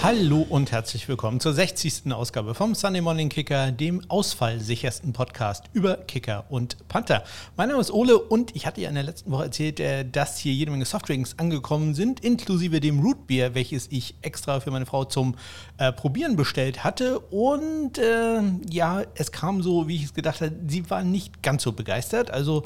Hallo 0.00 0.46
und 0.48 0.70
herzlich 0.70 1.08
willkommen 1.08 1.40
zur 1.40 1.52
60. 1.52 2.12
Ausgabe 2.12 2.54
vom 2.54 2.76
Sunday 2.76 3.00
Morning 3.00 3.28
Kicker, 3.28 3.72
dem 3.72 4.00
ausfallsichersten 4.08 5.12
Podcast 5.12 5.64
über 5.72 5.96
Kicker 5.96 6.44
und 6.50 6.76
Panther. 6.86 7.24
Mein 7.56 7.68
Name 7.68 7.80
ist 7.80 7.90
Ole 7.90 8.16
und 8.16 8.54
ich 8.54 8.64
hatte 8.64 8.80
ja 8.80 8.90
in 8.90 8.94
der 8.94 9.02
letzten 9.02 9.32
Woche 9.32 9.44
erzählt, 9.44 9.80
äh, 9.80 10.08
dass 10.08 10.38
hier 10.38 10.52
jede 10.52 10.70
Menge 10.70 10.84
Softdrinks 10.84 11.36
angekommen 11.40 11.96
sind, 11.96 12.20
inklusive 12.20 12.78
dem 12.78 13.00
Rootbeer, 13.00 13.56
welches 13.56 13.88
ich 13.90 14.14
extra 14.22 14.60
für 14.60 14.70
meine 14.70 14.86
Frau 14.86 15.04
zum 15.04 15.34
äh, 15.78 15.92
Probieren 15.92 16.36
bestellt 16.36 16.84
hatte. 16.84 17.18
Und 17.18 17.98
äh, 17.98 18.40
ja, 18.70 19.02
es 19.16 19.32
kam 19.32 19.62
so, 19.62 19.88
wie 19.88 19.96
ich 19.96 20.04
es 20.04 20.14
gedacht 20.14 20.40
hatte, 20.40 20.54
sie 20.68 20.88
war 20.90 21.02
nicht 21.02 21.42
ganz 21.42 21.64
so 21.64 21.72
begeistert. 21.72 22.30
Also 22.30 22.62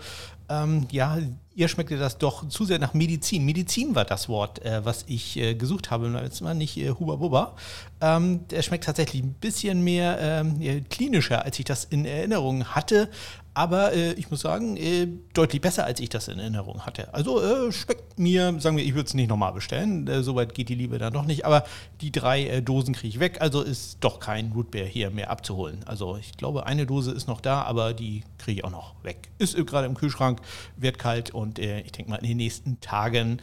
ähm, 0.53 0.87
ja, 0.91 1.19
ihr 1.55 1.69
schmeckte 1.69 1.97
das 1.97 2.19
doch 2.19 2.49
zu 2.49 2.65
sehr 2.65 2.79
nach 2.79 2.95
Medizin. 2.95 3.45
Medizin 3.45 3.95
war 3.95 4.05
das 4.05 4.29
Wort, 4.29 4.65
äh, 4.65 4.85
was 4.85 5.05
ich 5.07 5.37
äh, 5.37 5.55
gesucht 5.55 5.91
habe. 5.91 6.13
Jetzt 6.23 6.41
mal 6.41 6.55
nicht 6.55 6.77
äh, 6.77 6.91
Huba 6.91 7.17
Buba. 7.17 7.55
Ähm, 8.01 8.47
der 8.49 8.63
schmeckt 8.63 8.85
tatsächlich 8.85 9.23
ein 9.23 9.35
bisschen 9.35 9.83
mehr 9.83 10.19
ähm, 10.21 10.85
klinischer, 10.91 11.45
als 11.45 11.59
ich 11.59 11.65
das 11.65 11.85
in 11.85 12.05
Erinnerung 12.05 12.65
hatte. 12.67 13.09
Aber 13.55 13.93
äh, 13.93 14.13
ich 14.15 14.31
muss 14.31 14.41
sagen, 14.41 14.77
äh, 14.79 15.09
deutlich 15.35 15.61
besser, 15.61 15.85
als 15.85 16.01
ich 16.01 16.09
das 16.09 16.29
in 16.29 16.39
Erinnerung 16.39 16.87
hatte. 16.87 17.13
Also 17.13 17.43
äh, 17.43 17.71
schmeckt 17.71 18.19
mir, 18.19 18.59
sagen 18.59 18.79
wir, 18.79 18.85
ich 18.85 18.95
würde 18.95 19.07
es 19.09 19.15
nicht 19.15 19.29
nochmal 19.29 19.53
bestellen. 19.53 20.09
Äh, 20.09 20.23
Soweit 20.23 20.55
geht 20.55 20.71
die 20.71 20.75
Liebe 20.75 20.99
dann 20.99 21.13
doch 21.13 21.27
nicht. 21.27 21.45
Aber 21.45 21.65
die 22.01 22.11
drei 22.11 22.47
äh, 22.47 22.63
Dosen 22.63 22.95
kriege 22.95 23.09
ich 23.09 23.21
weg. 23.21 23.43
Also 23.43 23.61
ist 23.61 23.99
doch 24.01 24.21
kein 24.21 24.53
Rootbeer 24.53 24.87
hier 24.87 25.11
mehr 25.11 25.31
abzuholen. 25.31 25.81
Also 25.85 26.17
ich 26.17 26.37
glaube, 26.39 26.65
eine 26.65 26.87
Dose 26.87 27.13
ist 27.13 27.29
noch 27.29 27.43
da, 27.43 27.63
aber 27.63 27.93
die 27.93 28.23
kriege 28.39 28.61
ich 28.61 28.65
auch 28.65 28.71
noch 28.71 28.95
weg. 29.03 29.29
Ist 29.39 29.55
äh, 29.55 29.65
gerade 29.65 29.87
im 29.87 29.95
Kühlschrank, 29.95 30.41
wird 30.77 30.99
kalt 30.99 31.31
und 31.31 31.59
ich 31.59 31.93
denke 31.93 32.11
mal, 32.11 32.17
in 32.17 32.29
den 32.29 32.37
nächsten 32.37 32.81
Tagen 32.81 33.41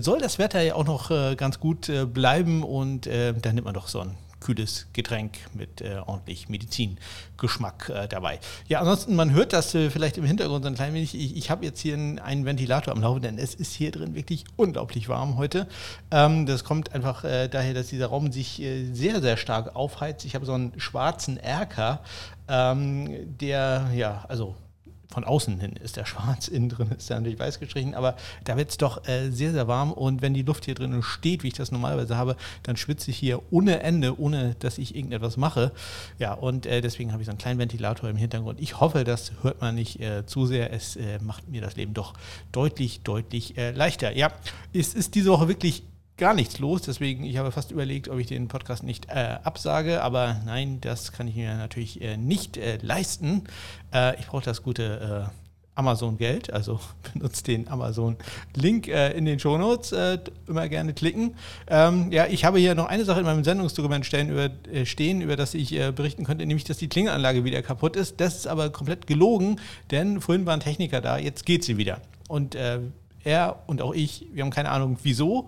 soll 0.00 0.18
das 0.20 0.38
Wetter 0.38 0.60
ja 0.60 0.74
auch 0.74 0.84
noch 0.84 1.10
ganz 1.36 1.60
gut 1.60 1.90
bleiben 2.12 2.62
und 2.62 3.06
dann 3.06 3.54
nimmt 3.54 3.64
man 3.64 3.74
doch 3.74 3.88
so 3.88 4.00
ein 4.00 4.16
kühles 4.42 4.86
Getränk 4.92 5.38
mit 5.54 5.80
äh, 5.80 6.00
ordentlich 6.04 6.48
Medizingeschmack 6.48 7.88
äh, 7.88 8.08
dabei. 8.08 8.40
Ja, 8.66 8.80
ansonsten, 8.80 9.14
man 9.14 9.32
hört 9.32 9.52
das 9.52 9.74
äh, 9.74 9.88
vielleicht 9.88 10.18
im 10.18 10.24
Hintergrund 10.24 10.66
ein 10.66 10.74
klein 10.74 10.92
wenig. 10.92 11.14
Ich, 11.14 11.36
ich 11.36 11.50
habe 11.50 11.64
jetzt 11.64 11.80
hier 11.80 11.94
einen, 11.94 12.18
einen, 12.18 12.44
Ventilator 12.44 12.92
am 12.92 13.00
Laufen, 13.00 13.22
denn 13.22 13.38
es 13.38 13.54
ist 13.54 13.72
hier 13.72 13.92
drin 13.92 14.14
wirklich 14.14 14.44
unglaublich 14.56 15.08
warm 15.08 15.36
heute. 15.36 15.68
Ähm, 16.10 16.46
das 16.46 16.64
kommt 16.64 16.92
einfach 16.94 17.24
äh, 17.24 17.48
daher, 17.48 17.72
dass 17.72 17.86
dieser 17.86 18.08
Raum 18.08 18.32
sich 18.32 18.60
äh, 18.60 18.92
sehr, 18.92 19.20
sehr 19.20 19.36
stark 19.36 19.76
aufheizt. 19.76 20.24
Ich 20.24 20.34
habe 20.34 20.44
so 20.44 20.54
einen 20.54 20.78
schwarzen 20.78 21.36
Erker, 21.36 22.00
ähm, 22.48 23.38
der, 23.38 23.90
ja, 23.94 24.24
also 24.28 24.56
von 25.12 25.24
außen 25.24 25.60
hin 25.60 25.74
ist 25.76 25.96
der 25.96 26.06
schwarz, 26.06 26.48
innen 26.48 26.68
drin 26.68 26.90
ist 26.96 27.08
der 27.10 27.18
natürlich 27.18 27.38
weiß 27.38 27.60
gestrichen, 27.60 27.94
aber 27.94 28.16
da 28.44 28.56
wird 28.56 28.70
es 28.70 28.78
doch 28.78 29.06
äh, 29.06 29.30
sehr, 29.30 29.52
sehr 29.52 29.68
warm 29.68 29.92
und 29.92 30.22
wenn 30.22 30.34
die 30.34 30.42
Luft 30.42 30.64
hier 30.64 30.74
drinnen 30.74 31.02
steht, 31.02 31.42
wie 31.42 31.48
ich 31.48 31.54
das 31.54 31.70
normalerweise 31.70 32.16
habe, 32.16 32.36
dann 32.62 32.76
schwitze 32.76 33.10
ich 33.10 33.18
hier 33.18 33.40
ohne 33.50 33.80
Ende, 33.80 34.18
ohne 34.18 34.56
dass 34.58 34.78
ich 34.78 34.96
irgendetwas 34.96 35.36
mache. 35.36 35.72
Ja, 36.18 36.34
und 36.34 36.66
äh, 36.66 36.80
deswegen 36.80 37.12
habe 37.12 37.22
ich 37.22 37.26
so 37.26 37.30
einen 37.30 37.38
kleinen 37.38 37.58
Ventilator 37.58 38.08
im 38.08 38.16
Hintergrund. 38.16 38.60
Ich 38.60 38.80
hoffe, 38.80 39.04
das 39.04 39.32
hört 39.42 39.60
man 39.60 39.74
nicht 39.74 40.00
äh, 40.00 40.26
zu 40.26 40.46
sehr. 40.46 40.72
Es 40.72 40.96
äh, 40.96 41.18
macht 41.20 41.48
mir 41.48 41.60
das 41.60 41.76
Leben 41.76 41.94
doch 41.94 42.14
deutlich, 42.50 43.02
deutlich 43.02 43.56
äh, 43.56 43.72
leichter. 43.72 44.16
Ja, 44.16 44.32
es 44.72 44.94
ist 44.94 45.14
diese 45.14 45.30
Woche 45.30 45.48
wirklich 45.48 45.82
gar 46.16 46.34
nichts 46.34 46.58
los. 46.58 46.82
Deswegen, 46.82 47.24
ich 47.24 47.36
habe 47.36 47.52
fast 47.52 47.70
überlegt, 47.70 48.08
ob 48.08 48.18
ich 48.18 48.26
den 48.26 48.48
Podcast 48.48 48.82
nicht 48.82 49.08
äh, 49.08 49.38
absage. 49.42 50.02
Aber 50.02 50.40
nein, 50.44 50.80
das 50.80 51.12
kann 51.12 51.28
ich 51.28 51.36
mir 51.36 51.56
natürlich 51.56 52.00
äh, 52.00 52.16
nicht 52.16 52.56
äh, 52.56 52.78
leisten. 52.80 53.44
Äh, 53.92 54.18
ich 54.20 54.26
brauche 54.26 54.44
das 54.44 54.62
gute 54.62 55.30
äh, 55.30 55.36
Amazon-Geld. 55.74 56.52
Also 56.52 56.80
benutzt 57.12 57.46
den 57.48 57.66
Amazon-Link 57.68 58.88
äh, 58.88 59.12
in 59.12 59.24
den 59.24 59.38
Shownotes. 59.38 59.94
immer 60.46 60.68
gerne 60.68 60.92
klicken. 60.92 61.34
Ähm, 61.66 62.12
ja, 62.12 62.26
ich 62.26 62.44
habe 62.44 62.58
hier 62.58 62.74
noch 62.74 62.86
eine 62.86 63.04
Sache 63.04 63.20
in 63.20 63.26
meinem 63.26 63.44
Sendungsdokument 63.44 64.04
stehen, 64.04 64.30
über, 64.30 64.50
stehen, 64.84 65.22
über 65.22 65.36
das 65.36 65.54
ich 65.54 65.70
berichten 65.94 66.24
könnte, 66.24 66.44
nämlich, 66.44 66.64
dass 66.64 66.76
die 66.76 66.88
Klingelanlage 66.88 67.44
wieder 67.44 67.62
kaputt 67.62 67.96
ist. 67.96 68.20
Das 68.20 68.36
ist 68.36 68.46
aber 68.46 68.70
komplett 68.70 69.06
gelogen, 69.06 69.58
denn 69.90 70.20
vorhin 70.20 70.44
war 70.46 70.54
ein 70.54 70.60
Techniker 70.60 71.00
da, 71.00 71.18
jetzt 71.18 71.46
geht 71.46 71.64
sie 71.64 71.78
wieder. 71.78 72.00
Und 72.28 72.56
er 73.24 73.60
und 73.66 73.82
auch 73.82 73.94
ich, 73.94 74.26
wir 74.32 74.42
haben 74.42 74.50
keine 74.50 74.70
Ahnung 74.70 74.98
wieso. 75.02 75.46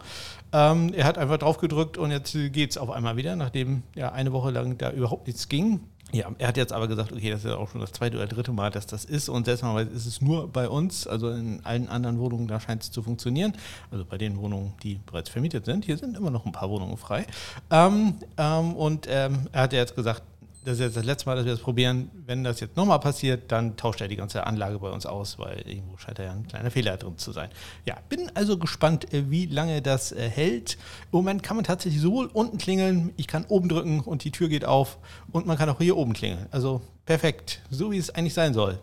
Ähm, 0.53 0.93
er 0.95 1.05
hat 1.05 1.19
einfach 1.19 1.39
drauf 1.39 1.59
gedrückt 1.59 1.99
und 1.99 2.11
jetzt 2.11 2.33
geht 2.33 2.71
es 2.71 2.79
auf 2.79 2.91
einmal 2.91 3.17
wieder, 3.17 3.37
nachdem 3.37 3.83
ja 3.95 4.13
eine 4.13 4.33
Woche 4.33 4.51
lang 4.51 4.79
da 4.79 4.91
überhaupt 4.91 5.27
nichts 5.27 5.49
ging. 5.49 5.81
Ja, 6.13 6.31
er 6.39 6.47
hat 6.47 6.57
jetzt 6.57 6.73
aber 6.73 6.87
gesagt, 6.87 7.11
okay, 7.11 7.31
das 7.31 7.41
ist 7.45 7.51
ja 7.51 7.57
auch 7.57 7.71
schon 7.71 7.81
das 7.81 7.91
zweite 7.91 8.17
oder 8.17 8.29
dritte 8.29 8.53
Mal, 8.53 8.71
dass 8.71 8.87
das 8.87 9.05
ist. 9.05 9.29
Und 9.29 9.47
seltsamerweise 9.47 9.91
ist 9.91 10.07
es 10.07 10.21
nur 10.21 10.47
bei 10.47 10.69
uns, 10.69 11.09
also 11.09 11.31
in 11.31 11.65
allen 11.65 11.89
anderen 11.89 12.21
Wohnungen, 12.21 12.47
da 12.47 12.61
scheint 12.61 12.85
es 12.85 12.93
zu 12.93 13.03
funktionieren. 13.03 13.53
Also 13.91 14.05
bei 14.05 14.17
den 14.17 14.37
Wohnungen, 14.37 14.75
die 14.85 15.01
bereits 15.07 15.29
vermietet 15.29 15.65
sind. 15.65 15.85
Hier 15.85 15.97
sind 15.97 16.17
immer 16.17 16.31
noch 16.31 16.47
ein 16.47 16.53
paar 16.53 16.71
Wohnungen 16.71 16.97
frei. 16.99 17.27
Ähm, 17.71 18.15
ähm, 18.37 18.77
und 18.77 19.09
ähm, 19.11 19.49
er 19.51 19.63
hat 19.63 19.73
ja 19.73 19.81
jetzt 19.81 19.97
gesagt, 19.97 20.23
das 20.65 20.75
ist 20.75 20.81
jetzt 20.81 20.97
das 20.97 21.05
letzte 21.05 21.29
Mal, 21.29 21.37
dass 21.37 21.45
wir 21.45 21.53
das 21.53 21.61
probieren. 21.61 22.11
Wenn 22.27 22.43
das 22.43 22.61
jetzt 22.61 22.77
nochmal 22.77 22.99
passiert, 22.99 23.53
dann 23.53 23.77
tauscht 23.77 24.01
er 24.01 24.09
die 24.09 24.17
ganze 24.17 24.47
Anlage 24.47 24.79
bei 24.79 24.91
uns 24.91 25.05
aus, 25.05 25.39
weil 25.39 25.61
irgendwo 25.69 25.97
scheint 25.99 26.19
ja 26.19 26.33
ein 26.33 26.47
kleiner 26.47 26.71
Fehler 26.71 26.97
drin 26.97 27.19
zu 27.19 27.33
sein. 27.33 27.51
Ja, 27.85 27.97
bin 28.09 28.31
also 28.35 28.59
gespannt, 28.59 29.13
äh, 29.13 29.31
wie 29.31 29.47
lange 29.47 29.83
das 29.83 30.13
äh, 30.13 30.29
hält. 30.29 30.79
Im 31.13 31.19
Moment 31.19 31.43
kann 31.43 31.57
man 31.57 31.65
tatsächlich 31.65 32.01
sowohl 32.01 32.31
unten 32.33 32.59
klingeln, 32.59 33.13
ich 33.17 33.27
kann 33.27 33.45
oben 33.47 33.69
drücken 33.69 34.01
und 34.01 34.25
die 34.25 34.31
Tür 34.31 34.49
geht 34.49 34.65
auf 34.65 34.99
und 35.33 35.47
man 35.47 35.59
kann 35.59 35.69
auch 35.69 35.79
hier 35.79 35.97
oben 35.97 36.15
klingeln. 36.15 36.47
Also 36.51 36.81
perfekt, 37.05 37.61
so 37.71 37.93
wie 37.93 37.99
es 37.99 38.11
eigentlich 38.11 38.35
sein 38.35 38.55
soll 38.55 38.79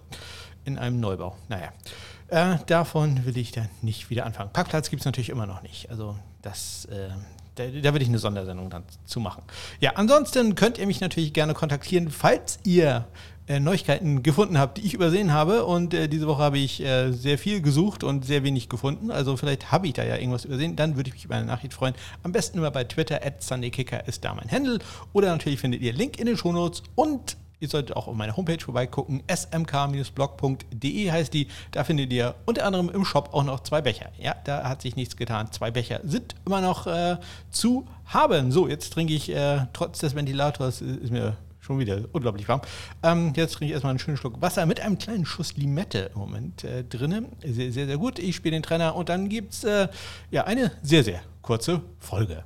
in 0.66 0.78
einem 0.78 1.00
Neubau. 1.00 1.36
Naja. 1.50 1.72
Äh, 2.28 2.58
davon 2.68 3.25
will 3.25 3.38
ich 3.38 3.52
dann 3.52 3.69
nicht 3.81 4.09
wieder 4.09 4.25
anfangen. 4.25 4.52
Parkplatz 4.53 4.90
gibt 4.90 5.02
es 5.02 5.06
natürlich 5.06 5.30
immer 5.30 5.48
noch 5.48 5.63
nicht. 5.63 5.90
Also 5.90 6.16
das, 6.42 6.86
äh, 6.86 7.09
da, 7.56 7.66
da 7.66 7.94
würde 7.94 8.03
ich 8.03 8.09
eine 8.09 8.19
Sondersendung 8.19 8.69
dann 8.69 8.84
zu 9.06 9.19
machen. 9.19 9.44
Ja, 9.79 9.91
ansonsten 9.95 10.56
könnt 10.56 10.78
ihr 10.78 10.88
mich 10.88 11.01
natürlich 11.01 11.34
gerne 11.34 11.53
kontaktieren, 11.53 12.09
falls 12.09 12.59
ihr 12.63 13.07
äh, 13.47 13.59
Neuigkeiten 13.59 14.23
gefunden 14.23 14.57
habt, 14.57 14.78
die 14.78 14.81
ich 14.85 14.94
übersehen 14.94 15.34
habe. 15.34 15.66
Und 15.66 15.94
äh, 15.94 16.07
diese 16.07 16.28
Woche 16.28 16.41
habe 16.41 16.57
ich 16.57 16.81
äh, 16.81 17.12
sehr 17.12 17.38
viel 17.38 17.62
gesucht 17.62 18.03
und 18.03 18.23
sehr 18.23 18.44
wenig 18.44 18.69
gefunden. 18.69 19.12
Also 19.12 19.35
vielleicht 19.35 19.72
habe 19.72 19.88
ich 19.88 19.94
da 19.94 20.03
ja 20.03 20.16
irgendwas 20.16 20.45
übersehen. 20.45 20.75
Dann 20.75 20.95
würde 20.95 21.09
ich 21.09 21.16
mich 21.16 21.25
über 21.25 21.35
eine 21.35 21.45
Nachricht 21.45 21.73
freuen. 21.73 21.94
Am 22.23 22.31
besten 22.31 22.59
immer 22.59 22.72
bei 22.72 22.85
Twitter, 22.85 23.25
at 23.25 23.44
SundayKicker 23.44 24.07
ist 24.07 24.23
da 24.23 24.33
mein 24.33 24.50
Handle. 24.50 24.79
Oder 25.12 25.29
natürlich 25.29 25.59
findet 25.59 25.81
ihr 25.81 25.91
Link 25.91 26.19
in 26.19 26.28
den 26.28 26.38
Shownotes 26.38 26.83
und 26.95 27.35
Ihr 27.61 27.69
solltet 27.69 27.95
auch 27.95 28.07
auf 28.07 28.16
meiner 28.16 28.35
Homepage 28.35 28.59
vorbeigucken. 28.59 29.22
smk-blog.de 29.27 31.11
heißt 31.11 31.31
die. 31.31 31.47
Da 31.69 31.83
findet 31.83 32.11
ihr 32.11 32.33
unter 32.47 32.66
anderem 32.66 32.89
im 32.89 33.05
Shop 33.05 33.29
auch 33.33 33.44
noch 33.44 33.59
zwei 33.59 33.81
Becher. 33.81 34.09
Ja, 34.17 34.35
da 34.44 34.67
hat 34.67 34.81
sich 34.81 34.95
nichts 34.95 35.16
getan. 35.16 35.51
Zwei 35.51 35.69
Becher 35.69 36.00
sind 36.03 36.33
immer 36.44 36.59
noch 36.59 36.88
äh, 36.88 37.17
zu 37.51 37.88
haben. 38.05 38.51
So, 38.51 38.67
jetzt 38.67 38.91
trinke 38.94 39.13
ich 39.13 39.29
äh, 39.29 39.67
trotz 39.73 40.00
des 40.00 40.16
Ventilators, 40.16 40.81
ist 40.81 41.11
mir 41.11 41.38
schon 41.59 41.77
wieder 41.77 42.01
unglaublich 42.13 42.47
warm. 42.50 42.61
Ähm, 43.03 43.33
jetzt 43.35 43.53
trinke 43.53 43.66
ich 43.66 43.73
erstmal 43.73 43.91
einen 43.91 44.00
schönen 44.00 44.17
Schluck 44.17 44.41
Wasser 44.41 44.66
mit 44.66 44.79
einem 44.79 44.97
kleinen 44.97 45.27
Schuss 45.27 45.55
Limette 45.55 46.09
im 46.16 46.19
Moment 46.19 46.63
äh, 46.63 46.83
drin. 46.83 47.27
Sehr, 47.45 47.71
sehr, 47.71 47.85
sehr 47.85 47.97
gut. 47.97 48.17
Ich 48.17 48.35
spiele 48.35 48.55
den 48.55 48.63
Trainer 48.63 48.95
und 48.95 49.09
dann 49.09 49.29
gibt 49.29 49.53
es 49.53 49.63
äh, 49.63 49.88
ja 50.31 50.45
eine 50.45 50.71
sehr, 50.81 51.03
sehr 51.03 51.21
kurze 51.44 51.81
Folge. 52.00 52.44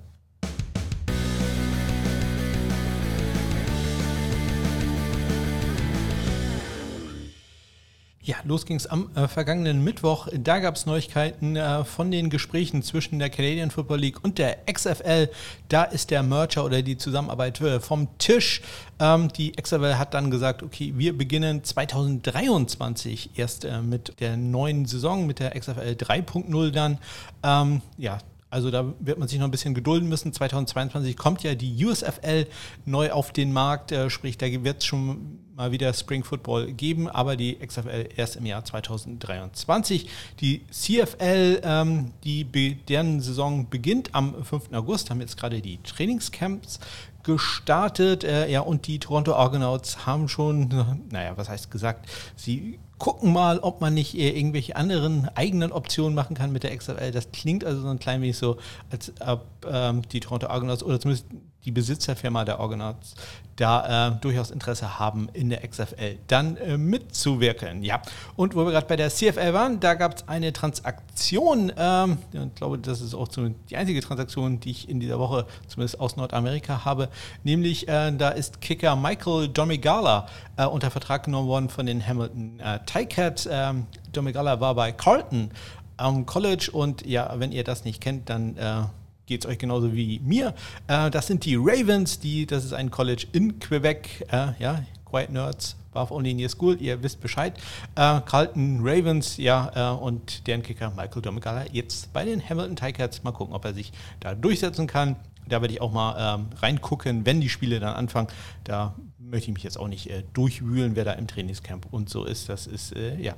Ja, 8.25 8.37
los 8.43 8.65
ging 8.65 8.77
es 8.77 8.87
am 8.87 9.11
äh, 9.15 9.27
vergangenen 9.27 9.83
Mittwoch. 9.83 10.27
Da 10.35 10.57
gab 10.57 10.77
es 10.77 10.87
Neuigkeiten 10.87 11.55
äh, 11.55 11.85
von 11.85 12.09
den 12.09 12.31
Gesprächen 12.31 12.81
zwischen 12.81 13.19
der 13.19 13.29
Canadian 13.29 13.69
Football 13.69 13.99
League 13.99 14.23
und 14.23 14.39
der 14.39 14.65
XFL. 14.65 15.29
Da 15.69 15.83
ist 15.83 16.09
der 16.09 16.23
Merger 16.23 16.65
oder 16.65 16.81
die 16.81 16.97
Zusammenarbeit 16.97 17.61
äh, 17.61 17.79
vom 17.79 18.07
Tisch. 18.17 18.63
Ähm, 18.97 19.27
die 19.37 19.51
XFL 19.51 19.99
hat 19.99 20.15
dann 20.15 20.31
gesagt, 20.31 20.63
okay, 20.63 20.93
wir 20.95 21.15
beginnen 21.15 21.63
2023 21.63 23.37
erst 23.37 23.63
äh, 23.63 23.83
mit 23.83 24.19
der 24.19 24.37
neuen 24.37 24.87
Saison, 24.87 25.27
mit 25.27 25.37
der 25.37 25.51
XFL 25.51 25.91
3.0 25.91 26.71
dann. 26.71 26.97
Ähm, 27.43 27.83
ja, 27.99 28.17
also 28.49 28.71
da 28.71 28.91
wird 29.01 29.19
man 29.19 29.27
sich 29.27 29.37
noch 29.37 29.45
ein 29.45 29.51
bisschen 29.51 29.75
gedulden 29.75 30.09
müssen. 30.09 30.33
2022 30.33 31.15
kommt 31.15 31.43
ja 31.43 31.53
die 31.53 31.85
USFL 31.85 32.47
neu 32.85 33.11
auf 33.11 33.33
den 33.33 33.53
Markt, 33.53 33.91
äh, 33.91 34.09
sprich, 34.09 34.39
da 34.39 34.47
wird 34.47 34.77
es 34.79 34.85
schon 34.85 35.44
mal 35.55 35.71
wieder 35.71 35.93
Spring 35.93 36.23
Football 36.23 36.73
geben, 36.73 37.07
aber 37.07 37.35
die 37.35 37.55
XFL 37.55 38.09
erst 38.15 38.35
im 38.35 38.45
Jahr 38.45 38.63
2023. 38.63 40.09
Die 40.41 40.65
CFL, 40.69 41.61
ähm, 41.63 42.11
die, 42.23 42.43
deren 42.75 43.21
Saison 43.21 43.69
beginnt 43.69 44.13
am 44.13 44.43
5. 44.43 44.73
August, 44.73 45.09
haben 45.09 45.21
jetzt 45.21 45.37
gerade 45.37 45.61
die 45.61 45.81
Trainingscamps 45.83 46.79
gestartet. 47.23 48.23
Äh, 48.23 48.51
ja, 48.51 48.61
und 48.61 48.87
die 48.87 48.99
Toronto 48.99 49.33
Argonauts 49.33 50.05
haben 50.05 50.27
schon, 50.27 50.69
naja, 51.09 51.33
was 51.37 51.49
heißt 51.49 51.71
gesagt, 51.71 52.09
sie 52.35 52.79
gucken 52.97 53.33
mal, 53.33 53.59
ob 53.59 53.81
man 53.81 53.93
nicht 53.93 54.15
irgendwelche 54.15 54.75
anderen 54.75 55.29
eigenen 55.35 55.71
Optionen 55.71 56.15
machen 56.15 56.35
kann 56.35 56.51
mit 56.51 56.63
der 56.63 56.75
XFL. 56.75 57.11
Das 57.11 57.31
klingt 57.31 57.65
also 57.65 57.81
so 57.81 57.89
ein 57.89 57.99
klein 57.99 58.21
wenig 58.21 58.37
so, 58.37 58.57
als 58.89 59.11
ob 59.19 59.45
ähm, 59.69 60.01
die 60.09 60.19
Toronto 60.19 60.47
Argonauts 60.47 60.83
oder 60.83 60.99
zumindest 60.99 61.27
die 61.65 61.71
Besitzerfirma 61.71 62.45
der 62.45 62.59
Argonauts 62.59 63.15
da 63.55 64.09
äh, 64.09 64.11
durchaus 64.19 64.51
Interesse 64.51 64.99
haben, 64.99 65.29
in 65.33 65.49
der 65.49 65.65
XFL 65.65 66.17
dann 66.27 66.57
äh, 66.57 66.77
mitzuwirken. 66.77 67.83
Ja, 67.83 68.01
und 68.35 68.55
wo 68.55 68.65
wir 68.65 68.71
gerade 68.71 68.87
bei 68.87 68.97
der 68.97 69.09
CFL 69.09 69.53
waren, 69.53 69.79
da 69.79 69.93
gab 69.93 70.15
es 70.15 70.27
eine 70.27 70.51
Transaktion. 70.51 71.71
Ähm, 71.77 72.17
ich 72.33 72.55
glaube, 72.55 72.77
das 72.77 73.01
ist 73.01 73.13
auch 73.13 73.29
die 73.29 73.77
einzige 73.77 74.01
Transaktion, 74.01 74.59
die 74.59 74.71
ich 74.71 74.89
in 74.89 74.99
dieser 74.99 75.19
Woche 75.19 75.45
zumindest 75.67 75.99
aus 75.99 76.17
Nordamerika 76.17 76.83
habe. 76.83 77.09
Nämlich, 77.43 77.87
äh, 77.87 78.11
da 78.11 78.29
ist 78.29 78.59
Kicker 78.59 78.95
Michael 78.95 79.47
Domigala 79.47 80.27
äh, 80.57 80.65
unter 80.65 80.91
Vertrag 80.91 81.23
genommen 81.23 81.47
worden 81.47 81.69
von 81.69 81.85
den 81.85 82.05
Hamilton 82.05 82.59
äh, 82.59 82.79
Ticats. 82.85 83.47
Ähm, 83.49 83.87
Domigala 84.11 84.59
war 84.59 84.75
bei 84.75 84.91
Carlton 84.91 85.51
am 85.97 86.25
College 86.25 86.69
und 86.73 87.05
ja, 87.05 87.33
wenn 87.37 87.53
ihr 87.53 87.63
das 87.63 87.85
nicht 87.85 88.01
kennt, 88.01 88.29
dann 88.29 88.57
äh, 88.57 88.83
geht 89.25 89.43
es 89.43 89.49
euch 89.49 89.57
genauso 89.57 89.93
wie 89.93 90.19
mir. 90.19 90.53
Äh, 90.87 91.09
das 91.11 91.27
sind 91.27 91.45
die 91.45 91.55
Ravens, 91.55 92.19
die, 92.19 92.45
das 92.45 92.65
ist 92.65 92.73
ein 92.73 92.91
College 92.91 93.27
in 93.31 93.59
Quebec, 93.59 94.25
äh, 94.31 94.47
ja, 94.59 94.83
Quiet 95.05 95.31
Nerds, 95.31 95.75
Buff 95.93 96.11
Only 96.11 96.31
in 96.31 96.41
Your 96.41 96.49
School, 96.49 96.79
ihr 96.81 97.01
wisst 97.01 97.21
Bescheid. 97.21 97.57
Äh, 97.95 98.21
Carlton 98.21 98.79
Ravens, 98.83 99.37
ja, 99.37 99.93
äh, 99.93 99.97
und 99.97 100.45
deren 100.47 100.61
Kicker 100.61 100.91
Michael 100.91 101.21
Domegala 101.21 101.65
jetzt 101.71 102.11
bei 102.13 102.25
den 102.25 102.47
Hamilton 102.47 102.75
Ticats. 102.75 103.23
Mal 103.23 103.31
gucken, 103.31 103.55
ob 103.55 103.65
er 103.65 103.73
sich 103.73 103.91
da 104.19 104.35
durchsetzen 104.35 104.87
kann. 104.87 105.15
Da 105.47 105.61
werde 105.61 105.73
ich 105.73 105.81
auch 105.81 105.91
mal 105.91 106.35
ähm, 106.35 106.47
reingucken, 106.57 107.25
wenn 107.25 107.39
die 107.39 107.49
Spiele 107.49 107.79
dann 107.79 107.93
anfangen. 107.95 108.27
Da 108.63 108.95
möchte 109.29 109.49
ich 109.49 109.53
mich 109.53 109.63
jetzt 109.63 109.77
auch 109.79 109.87
nicht 109.87 110.09
äh, 110.09 110.23
durchwühlen, 110.33 110.95
wer 110.95 111.05
da 111.05 111.13
im 111.13 111.27
Trainingscamp 111.27 111.87
und 111.91 112.09
so 112.09 112.25
ist. 112.25 112.49
Das 112.49 112.67
ist, 112.67 112.95
äh, 112.95 113.19
ja, 113.19 113.35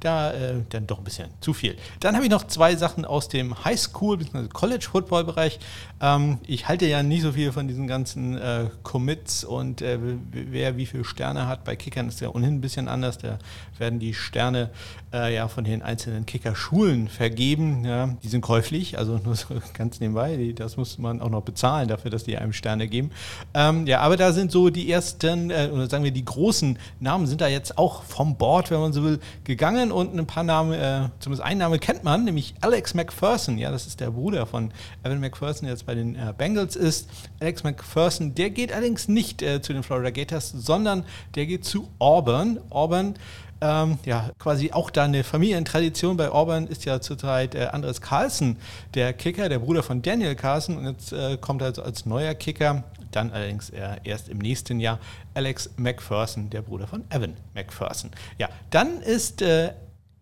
da 0.00 0.32
äh, 0.32 0.54
dann 0.70 0.86
doch 0.86 0.98
ein 0.98 1.04
bisschen 1.04 1.28
zu 1.40 1.52
viel. 1.52 1.76
Dann 2.00 2.14
habe 2.14 2.24
ich 2.24 2.30
noch 2.30 2.46
zwei 2.46 2.74
Sachen 2.76 3.04
aus 3.04 3.28
dem 3.28 3.54
Highschool- 3.54 4.16
bzw. 4.16 4.48
College-Football-Bereich. 4.48 5.60
Ähm, 6.00 6.38
ich 6.46 6.68
halte 6.68 6.86
ja 6.86 7.02
nicht 7.02 7.22
so 7.22 7.32
viel 7.32 7.52
von 7.52 7.68
diesen 7.68 7.86
ganzen 7.86 8.36
äh, 8.38 8.68
Commits 8.82 9.44
und 9.44 9.82
äh, 9.82 9.98
wer 10.32 10.76
wie 10.76 10.86
viele 10.86 11.04
Sterne 11.04 11.46
hat. 11.46 11.64
Bei 11.64 11.76
Kickern 11.76 12.08
ist 12.08 12.20
ja 12.20 12.30
ohnehin 12.30 12.56
ein 12.56 12.60
bisschen 12.60 12.88
anders. 12.88 13.18
Da 13.18 13.38
werden 13.78 13.98
die 13.98 14.14
Sterne 14.14 14.70
äh, 15.12 15.34
ja 15.34 15.48
von 15.48 15.64
den 15.64 15.82
einzelnen 15.82 16.26
Kickerschulen 16.26 17.08
vergeben. 17.08 17.84
Ja, 17.84 18.16
die 18.22 18.28
sind 18.28 18.40
käuflich, 18.40 18.98
also 18.98 19.18
nur 19.18 19.36
so 19.36 19.48
ganz 19.74 20.00
nebenbei. 20.00 20.36
Die, 20.36 20.54
das 20.54 20.76
muss 20.76 20.98
man 20.98 21.20
auch 21.20 21.30
noch 21.30 21.42
bezahlen 21.42 21.88
dafür, 21.88 22.10
dass 22.10 22.24
die 22.24 22.38
einem 22.38 22.52
Sterne 22.52 22.88
geben. 22.88 23.10
Ähm, 23.52 23.86
ja, 23.86 24.00
aber 24.00 24.16
da 24.16 24.32
sind 24.32 24.50
so 24.50 24.70
die 24.70 24.90
ersten, 24.90 25.29
äh, 25.50 25.70
oder 25.72 25.88
sagen 25.88 26.04
wir 26.04 26.10
die 26.10 26.24
großen 26.24 26.78
Namen 26.98 27.26
sind 27.26 27.40
da 27.40 27.48
jetzt 27.48 27.78
auch 27.78 28.02
vom 28.02 28.36
Board, 28.36 28.70
wenn 28.70 28.80
man 28.80 28.92
so 28.92 29.04
will, 29.04 29.20
gegangen 29.44 29.92
und 29.92 30.18
ein 30.18 30.26
paar 30.26 30.42
Namen, 30.42 30.72
äh, 30.72 31.08
zumindest 31.20 31.46
einen 31.46 31.60
Name 31.60 31.78
kennt 31.78 32.04
man, 32.04 32.24
nämlich 32.24 32.54
Alex 32.60 32.94
McPherson. 32.94 33.58
Ja, 33.58 33.70
das 33.70 33.86
ist 33.86 34.00
der 34.00 34.10
Bruder 34.10 34.46
von 34.46 34.72
Evan 35.04 35.20
McPherson, 35.20 35.66
der 35.66 35.74
jetzt 35.74 35.86
bei 35.86 35.94
den 35.94 36.16
äh, 36.16 36.32
Bengals 36.36 36.76
ist. 36.76 37.08
Alex 37.40 37.64
McPherson, 37.64 38.34
der 38.34 38.50
geht 38.50 38.72
allerdings 38.72 39.08
nicht 39.08 39.42
äh, 39.42 39.62
zu 39.62 39.72
den 39.72 39.82
Florida 39.82 40.10
Gators, 40.10 40.50
sondern 40.50 41.04
der 41.34 41.46
geht 41.46 41.64
zu 41.64 41.88
Auburn. 41.98 42.60
Auburn 42.70 43.14
ähm, 43.62 43.98
ja, 44.06 44.30
quasi 44.38 44.72
auch 44.72 44.90
da 44.90 45.04
eine 45.04 45.22
Familientradition. 45.22 46.16
Bei 46.16 46.30
Auburn 46.30 46.66
ist 46.66 46.84
ja 46.84 47.00
zurzeit 47.00 47.54
äh, 47.54 47.68
Andres 47.72 48.00
Carlsen 48.00 48.56
der 48.94 49.12
Kicker, 49.12 49.48
der 49.48 49.58
Bruder 49.58 49.82
von 49.82 50.00
Daniel 50.00 50.34
Carlsen. 50.34 50.78
Und 50.78 50.86
jetzt 50.86 51.12
äh, 51.12 51.36
kommt 51.38 51.62
also 51.62 51.82
als 51.82 52.06
neuer 52.06 52.34
Kicker, 52.34 52.84
dann 53.12 53.30
allerdings 53.30 53.70
äh, 53.70 53.96
erst 54.04 54.28
im 54.28 54.38
nächsten 54.38 54.80
Jahr, 54.80 54.98
Alex 55.34 55.70
McPherson, 55.76 56.50
der 56.50 56.62
Bruder 56.62 56.86
von 56.86 57.04
Evan 57.10 57.34
McPherson. 57.54 58.10
Ja, 58.38 58.48
dann 58.70 59.00
ist 59.00 59.42
äh, 59.42 59.72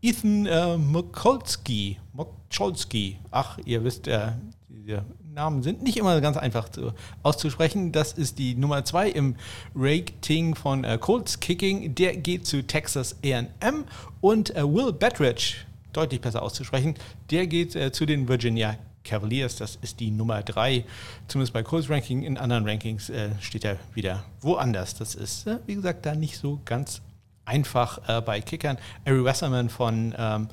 Ethan 0.00 0.46
äh, 0.46 0.76
Mokolski, 0.76 1.98
Mokolski, 2.12 3.18
ach, 3.30 3.58
ihr 3.64 3.82
wisst, 3.82 4.06
äh, 4.06 4.32
diese 4.68 5.04
Namen 5.34 5.62
sind 5.62 5.82
nicht 5.82 5.96
immer 5.96 6.20
ganz 6.20 6.36
einfach 6.36 6.68
zu, 6.68 6.92
auszusprechen. 7.22 7.92
Das 7.92 8.12
ist 8.12 8.38
die 8.38 8.54
Nummer 8.54 8.84
zwei 8.84 9.08
im 9.08 9.36
Rating 9.74 10.54
von 10.54 10.84
äh, 10.84 10.98
Colts 10.98 11.40
Kicking. 11.40 11.94
Der 11.94 12.16
geht 12.16 12.46
zu 12.46 12.66
Texas 12.66 13.16
AM 13.24 13.84
und 14.20 14.54
äh, 14.56 14.62
Will 14.62 14.92
Bettridge, 14.92 15.54
deutlich 15.92 16.20
besser 16.20 16.42
auszusprechen, 16.42 16.94
der 17.30 17.46
geht 17.46 17.76
äh, 17.76 17.92
zu 17.92 18.06
den 18.06 18.28
Virginia 18.28 18.76
Cavaliers. 19.08 19.56
Das 19.56 19.78
ist 19.80 20.00
die 20.00 20.10
Nummer 20.10 20.42
drei, 20.42 20.84
zumindest 21.26 21.52
bei 21.52 21.62
Colts 21.62 21.88
Ranking. 21.88 22.22
In 22.22 22.36
anderen 22.38 22.66
Rankings 22.66 23.10
äh, 23.10 23.30
steht 23.40 23.64
er 23.64 23.76
wieder 23.94 24.24
woanders. 24.40 24.94
Das 24.94 25.14
ist, 25.14 25.46
äh, 25.46 25.58
wie 25.66 25.74
gesagt, 25.74 26.06
da 26.06 26.14
nicht 26.14 26.38
so 26.38 26.60
ganz 26.64 27.00
einfach 27.44 28.08
äh, 28.08 28.20
bei 28.20 28.40
Kickern. 28.40 28.78
Ari 29.04 29.24
Wasserman 29.24 29.70
von 29.70 30.14
ähm, 30.16 30.48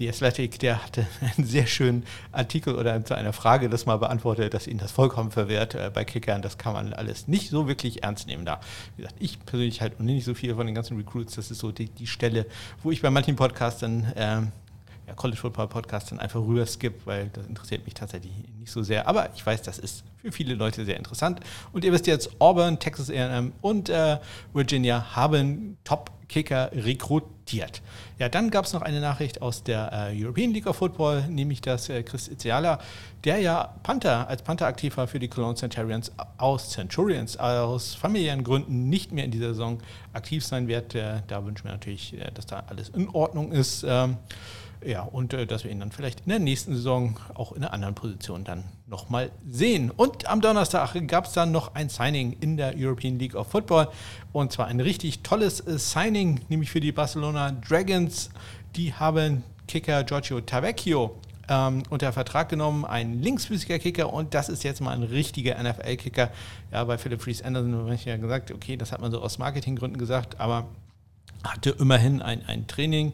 The 0.00 0.08
Athletic, 0.08 0.58
der 0.58 0.82
hatte 0.82 1.06
einen 1.36 1.46
sehr 1.46 1.66
schönen 1.66 2.04
Artikel 2.32 2.74
oder 2.74 3.04
zu 3.04 3.14
einer 3.14 3.32
Frage 3.32 3.68
das 3.68 3.86
mal 3.86 3.98
beantwortet, 3.98 4.54
dass 4.54 4.66
ihn 4.66 4.78
das 4.78 4.90
vollkommen 4.90 5.30
verwehrt 5.30 5.74
äh, 5.74 5.90
bei 5.92 6.04
Kickern. 6.04 6.42
Das 6.42 6.58
kann 6.58 6.72
man 6.72 6.92
alles 6.92 7.28
nicht 7.28 7.50
so 7.50 7.68
wirklich 7.68 8.02
ernst 8.02 8.26
nehmen 8.26 8.44
da. 8.44 8.60
Wie 8.96 9.02
gesagt, 9.02 9.16
ich 9.20 9.38
persönlich 9.44 9.80
halt 9.80 10.00
nicht 10.00 10.24
so 10.24 10.34
viel 10.34 10.54
von 10.54 10.66
den 10.66 10.74
ganzen 10.74 10.96
Recruits. 10.96 11.36
Das 11.36 11.50
ist 11.50 11.58
so 11.58 11.70
die, 11.70 11.88
die 11.88 12.06
Stelle, 12.06 12.46
wo 12.82 12.90
ich 12.90 13.02
bei 13.02 13.10
manchen 13.10 13.36
Podcasts 13.36 13.80
dann 13.80 14.12
ähm, 14.16 14.52
ja, 15.10 15.16
College 15.16 15.38
Football 15.38 15.68
Podcast 15.68 16.12
dann 16.12 16.20
einfach 16.20 16.40
rüber 16.40 16.64
skip, 16.66 17.04
weil 17.04 17.28
das 17.32 17.46
interessiert 17.46 17.84
mich 17.84 17.94
tatsächlich 17.94 18.32
nicht 18.58 18.70
so 18.70 18.82
sehr. 18.82 19.08
Aber 19.08 19.30
ich 19.34 19.44
weiß, 19.44 19.62
das 19.62 19.78
ist 19.78 20.04
für 20.18 20.30
viele 20.30 20.54
Leute 20.54 20.84
sehr 20.84 20.96
interessant. 20.96 21.40
Und 21.72 21.84
ihr 21.84 21.92
wisst 21.92 22.06
jetzt, 22.06 22.30
Auburn, 22.38 22.78
Texas 22.78 23.10
AM 23.10 23.52
und 23.60 23.88
äh, 23.88 24.18
Virginia 24.52 25.16
haben 25.16 25.78
Top 25.84 26.12
Kicker 26.28 26.70
rekrutiert. 26.72 27.82
Ja, 28.20 28.28
dann 28.28 28.50
gab 28.50 28.64
es 28.64 28.72
noch 28.72 28.82
eine 28.82 29.00
Nachricht 29.00 29.42
aus 29.42 29.64
der 29.64 30.12
äh, 30.12 30.24
European 30.24 30.52
League 30.52 30.68
of 30.68 30.76
Football, 30.76 31.26
nämlich 31.28 31.60
dass 31.60 31.88
äh, 31.88 32.04
Chris 32.04 32.28
Itziala, 32.28 32.78
der 33.24 33.38
ja 33.38 33.74
Panther, 33.82 34.28
als 34.28 34.42
Panther 34.42 34.66
aktiv 34.66 34.96
war 34.96 35.08
für 35.08 35.18
die 35.18 35.26
Cologne 35.26 35.56
Centurions 35.56 36.12
aus 36.38 36.70
Centurions, 36.70 37.36
aus 37.36 37.96
familiären 37.96 38.44
Gründen 38.44 38.88
nicht 38.88 39.10
mehr 39.10 39.24
in 39.24 39.32
dieser 39.32 39.48
Saison 39.48 39.78
aktiv 40.12 40.44
sein 40.44 40.68
wird. 40.68 40.94
Äh, 40.94 41.22
da 41.26 41.44
wünschen 41.44 41.64
wir 41.64 41.72
natürlich, 41.72 42.14
äh, 42.14 42.30
dass 42.32 42.46
da 42.46 42.62
alles 42.68 42.90
in 42.90 43.08
Ordnung 43.08 43.50
ist. 43.50 43.84
Ähm, 43.88 44.16
ja, 44.84 45.02
und 45.02 45.34
äh, 45.34 45.46
dass 45.46 45.64
wir 45.64 45.70
ihn 45.70 45.80
dann 45.80 45.92
vielleicht 45.92 46.20
in 46.20 46.30
der 46.30 46.38
nächsten 46.38 46.74
Saison 46.74 47.18
auch 47.34 47.52
in 47.52 47.62
einer 47.62 47.72
anderen 47.72 47.94
Position 47.94 48.44
dann 48.44 48.64
nochmal 48.86 49.30
sehen. 49.48 49.90
Und 49.90 50.28
am 50.28 50.40
Donnerstag 50.40 50.94
gab 51.06 51.26
es 51.26 51.32
dann 51.32 51.52
noch 51.52 51.74
ein 51.74 51.88
Signing 51.88 52.36
in 52.40 52.56
der 52.56 52.74
European 52.76 53.18
League 53.18 53.34
of 53.34 53.48
Football. 53.48 53.88
Und 54.32 54.52
zwar 54.52 54.66
ein 54.66 54.80
richtig 54.80 55.20
tolles 55.22 55.60
äh, 55.60 55.78
Signing, 55.78 56.40
nämlich 56.48 56.70
für 56.70 56.80
die 56.80 56.92
Barcelona 56.92 57.52
Dragons. 57.52 58.30
Die 58.76 58.94
haben 58.94 59.44
Kicker 59.68 60.02
Giorgio 60.04 60.40
Tavecchio 60.40 61.16
ähm, 61.50 61.82
unter 61.90 62.12
Vertrag 62.12 62.48
genommen, 62.48 62.84
ein 62.84 63.20
linksfüßiger 63.20 63.78
Kicker 63.80 64.12
und 64.12 64.34
das 64.34 64.48
ist 64.48 64.62
jetzt 64.62 64.80
mal 64.80 64.92
ein 64.92 65.02
richtiger 65.02 65.60
NFL-Kicker. 65.62 66.30
Ja, 66.72 66.84
bei 66.84 66.96
Philip 66.96 67.20
Fries 67.20 67.42
Anderson 67.42 67.74
habe 67.74 67.94
ich 67.94 68.04
ja 68.04 68.16
gesagt, 68.16 68.52
okay, 68.52 68.76
das 68.76 68.92
hat 68.92 69.00
man 69.00 69.10
so 69.10 69.20
aus 69.20 69.38
Marketinggründen 69.38 69.98
gesagt, 69.98 70.40
aber 70.40 70.68
hatte 71.42 71.70
immerhin 71.70 72.22
ein, 72.22 72.44
ein 72.46 72.66
Training 72.66 73.12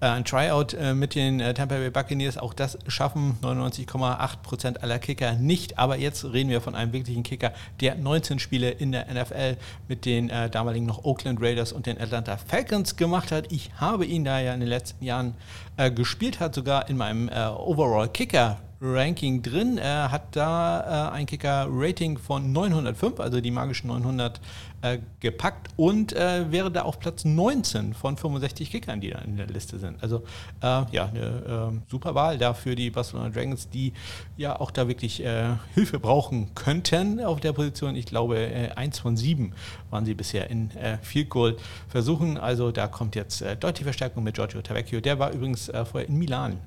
ein 0.00 0.24
Tryout 0.24 0.74
äh, 0.74 0.94
mit 0.94 1.14
den 1.14 1.40
äh, 1.40 1.54
Tampa 1.54 1.76
Bay 1.76 1.90
Buccaneers. 1.90 2.38
Auch 2.38 2.54
das 2.54 2.78
schaffen 2.88 3.36
99,8% 3.42 4.78
aller 4.78 4.98
Kicker 4.98 5.34
nicht. 5.34 5.78
Aber 5.78 5.96
jetzt 5.96 6.24
reden 6.24 6.50
wir 6.50 6.60
von 6.60 6.74
einem 6.74 6.92
wirklichen 6.92 7.22
Kicker, 7.22 7.52
der 7.80 7.94
19 7.94 8.38
Spiele 8.38 8.70
in 8.70 8.92
der 8.92 9.06
NFL 9.12 9.56
mit 9.88 10.04
den 10.04 10.30
äh, 10.30 10.50
damaligen 10.50 10.86
noch 10.86 11.04
Oakland 11.04 11.40
Raiders 11.40 11.72
und 11.72 11.86
den 11.86 12.00
Atlanta 12.00 12.36
Falcons 12.36 12.96
gemacht 12.96 13.32
hat. 13.32 13.50
Ich 13.52 13.70
habe 13.76 14.04
ihn 14.04 14.24
da 14.24 14.40
ja 14.40 14.54
in 14.54 14.60
den 14.60 14.68
letzten 14.68 15.04
Jahren 15.04 15.34
äh, 15.76 15.90
gespielt, 15.90 16.40
hat 16.40 16.54
sogar 16.54 16.88
in 16.88 16.96
meinem 16.96 17.28
äh, 17.28 17.46
Overall 17.46 18.08
Kicker 18.08 18.58
Ranking 18.84 19.42
drin. 19.42 19.78
Er 19.78 20.10
hat 20.10 20.36
da 20.36 21.08
äh, 21.08 21.14
ein 21.14 21.26
Kicker-Rating 21.26 22.18
von 22.18 22.52
905, 22.52 23.18
also 23.18 23.40
die 23.40 23.50
magischen 23.50 23.88
900 23.88 24.40
äh, 24.84 24.98
gepackt 25.20 25.68
und 25.76 26.12
äh, 26.12 26.52
wäre 26.52 26.70
da 26.70 26.82
auf 26.82 27.00
Platz 27.00 27.24
19 27.24 27.94
von 27.94 28.18
65 28.18 28.70
Kickern, 28.70 29.00
die 29.00 29.08
da 29.10 29.20
in 29.20 29.38
der 29.38 29.46
Liste 29.46 29.78
sind. 29.78 30.02
Also 30.02 30.24
äh, 30.60 30.84
ja, 30.92 31.06
eine 31.06 31.68
ähm, 31.70 31.82
super 31.88 32.14
Wahl 32.14 32.36
da 32.36 32.52
für 32.52 32.74
die 32.74 32.90
Barcelona 32.90 33.30
Dragons, 33.30 33.70
die 33.70 33.94
ja 34.36 34.60
auch 34.60 34.70
da 34.70 34.86
wirklich 34.86 35.24
äh, 35.24 35.54
Hilfe 35.72 35.98
brauchen 35.98 36.54
könnten 36.54 37.24
auf 37.24 37.40
der 37.40 37.54
Position. 37.54 37.96
Ich 37.96 38.04
glaube, 38.04 38.36
äh, 38.38 38.72
eins 38.72 38.98
von 38.98 39.16
sieben 39.16 39.54
waren 39.88 40.04
sie 40.04 40.12
bisher 40.12 40.50
in 40.50 40.70
Field 41.00 41.30
Goal 41.30 41.56
versuchen. 41.88 42.36
Also 42.36 42.70
da 42.70 42.86
kommt 42.86 43.16
jetzt 43.16 43.42
deutliche 43.60 43.84
Verstärkung 43.84 44.22
mit 44.22 44.34
Giorgio 44.34 44.60
Tavecchio. 44.60 45.00
Der 45.00 45.18
war 45.18 45.32
übrigens 45.32 45.70
vorher 45.90 46.08
in 46.08 46.18
Milan 46.18 46.58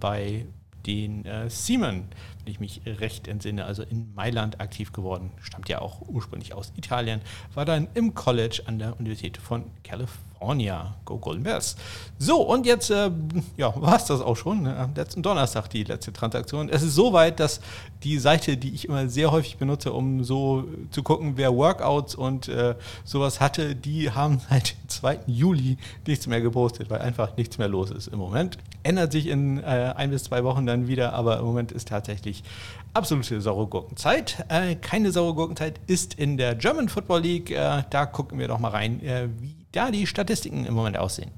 bei 0.00 0.46
den 0.86 1.24
äh, 1.24 1.48
Seaman, 1.48 2.08
wenn 2.44 2.52
ich 2.52 2.60
mich 2.60 2.82
recht 2.86 3.28
entsinne, 3.28 3.64
also 3.64 3.82
in 3.82 4.14
Mailand 4.14 4.60
aktiv 4.60 4.92
geworden, 4.92 5.30
stammt 5.40 5.68
ja 5.68 5.80
auch 5.80 6.02
ursprünglich 6.08 6.54
aus 6.54 6.72
Italien, 6.76 7.20
war 7.54 7.64
dann 7.64 7.88
im 7.94 8.14
College 8.14 8.62
an 8.66 8.78
der 8.78 8.98
Universität 8.98 9.36
von 9.36 9.64
California. 9.82 10.32
California. 10.42 10.94
Go 11.04 11.18
Golden 11.18 11.44
Bears. 11.44 11.76
So, 12.18 12.42
und 12.42 12.66
jetzt 12.66 12.90
äh, 12.90 13.10
ja, 13.56 13.72
war 13.80 13.96
es 13.96 14.06
das 14.06 14.20
auch 14.20 14.36
schon. 14.36 14.62
Ne? 14.62 14.76
Am 14.76 14.94
letzten 14.94 15.22
Donnerstag 15.22 15.68
die 15.68 15.84
letzte 15.84 16.12
Transaktion. 16.12 16.68
Es 16.68 16.82
ist 16.82 16.94
so 16.94 17.12
weit, 17.12 17.38
dass 17.38 17.60
die 18.02 18.18
Seite, 18.18 18.56
die 18.56 18.74
ich 18.74 18.88
immer 18.88 19.08
sehr 19.08 19.30
häufig 19.30 19.56
benutze, 19.56 19.92
um 19.92 20.24
so 20.24 20.64
zu 20.90 21.02
gucken, 21.02 21.34
wer 21.36 21.54
Workouts 21.54 22.14
und 22.14 22.48
äh, 22.48 22.74
sowas 23.04 23.40
hatte, 23.40 23.76
die 23.76 24.10
haben 24.10 24.40
seit 24.50 24.72
dem 24.72 24.88
2. 24.88 25.20
Juli 25.26 25.78
nichts 26.06 26.26
mehr 26.26 26.40
gepostet, 26.40 26.90
weil 26.90 27.00
einfach 27.00 27.36
nichts 27.36 27.58
mehr 27.58 27.68
los 27.68 27.90
ist 27.90 28.08
im 28.08 28.18
Moment. 28.18 28.58
Ändert 28.82 29.12
sich 29.12 29.26
in 29.26 29.62
äh, 29.62 29.94
ein 29.96 30.10
bis 30.10 30.24
zwei 30.24 30.44
Wochen 30.44 30.66
dann 30.66 30.88
wieder, 30.88 31.12
aber 31.12 31.38
im 31.38 31.44
Moment 31.44 31.72
ist 31.72 31.88
tatsächlich 31.88 32.42
absolute 32.94 33.40
saure 33.40 33.66
Gurkenzeit. 33.66 34.44
Äh, 34.48 34.76
keine 34.76 35.12
saure 35.12 35.34
Gurkenzeit 35.34 35.80
ist 35.86 36.14
in 36.14 36.36
der 36.36 36.54
German 36.54 36.88
Football 36.88 37.20
League. 37.20 37.50
Äh, 37.50 37.82
da 37.90 38.06
gucken 38.06 38.38
wir 38.38 38.48
doch 38.48 38.58
mal 38.58 38.68
rein, 38.68 39.02
äh, 39.02 39.28
wie 39.38 39.54
da 39.72 39.90
die 39.90 40.06
Statistiken 40.06 40.64
im 40.66 40.74
Moment 40.74 40.98
aussehen. 40.98 41.30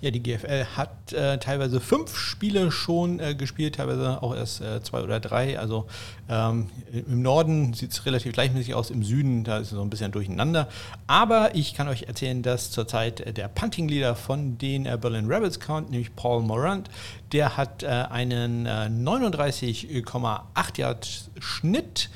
Ja, 0.00 0.10
die 0.10 0.22
GFL 0.22 0.64
hat 0.76 1.12
äh, 1.12 1.36
teilweise 1.38 1.78
fünf 1.78 2.16
Spiele 2.16 2.70
schon 2.70 3.20
äh, 3.20 3.34
gespielt, 3.34 3.74
teilweise 3.74 4.22
auch 4.22 4.34
erst 4.34 4.62
äh, 4.62 4.82
zwei 4.82 5.02
oder 5.02 5.20
drei. 5.20 5.58
Also 5.58 5.86
ähm, 6.28 6.70
im 6.90 7.20
Norden 7.20 7.74
sieht 7.74 7.92
es 7.92 8.06
relativ 8.06 8.32
gleichmäßig 8.32 8.74
aus, 8.74 8.90
im 8.90 9.02
Süden, 9.02 9.44
da 9.44 9.58
ist 9.58 9.72
es 9.72 9.76
so 9.76 9.82
ein 9.82 9.90
bisschen 9.90 10.10
durcheinander. 10.10 10.68
Aber 11.06 11.54
ich 11.54 11.74
kann 11.74 11.86
euch 11.86 12.04
erzählen, 12.04 12.42
dass 12.42 12.70
zurzeit 12.70 13.20
äh, 13.20 13.34
der 13.34 13.48
Punting-Leader 13.48 14.16
von 14.16 14.56
den 14.56 14.86
äh, 14.86 14.96
Berlin 14.98 15.30
Rebels 15.30 15.60
kommt, 15.60 15.90
nämlich 15.90 16.16
Paul 16.16 16.40
Morant, 16.42 16.88
der 17.32 17.58
hat 17.58 17.82
äh, 17.82 17.88
einen 17.88 18.66
39,8 18.66 20.78
Yard 20.78 21.30
Schnitt 21.38 22.08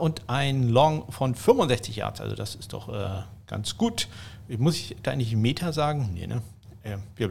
und 0.00 0.22
ein 0.26 0.68
Long 0.68 1.12
von 1.12 1.36
65 1.36 1.94
Yards. 1.96 2.20
Also 2.20 2.34
das 2.34 2.56
ist 2.56 2.72
doch 2.72 2.92
ganz 3.46 3.76
gut. 3.76 4.08
Muss 4.58 4.74
ich 4.74 4.96
da 5.02 5.12
eigentlich 5.12 5.36
Meter 5.36 5.72
sagen? 5.72 6.10
Nee, 6.12 6.26
ne? 6.26 6.42
Äh, 6.82 6.96
wir 7.16 7.28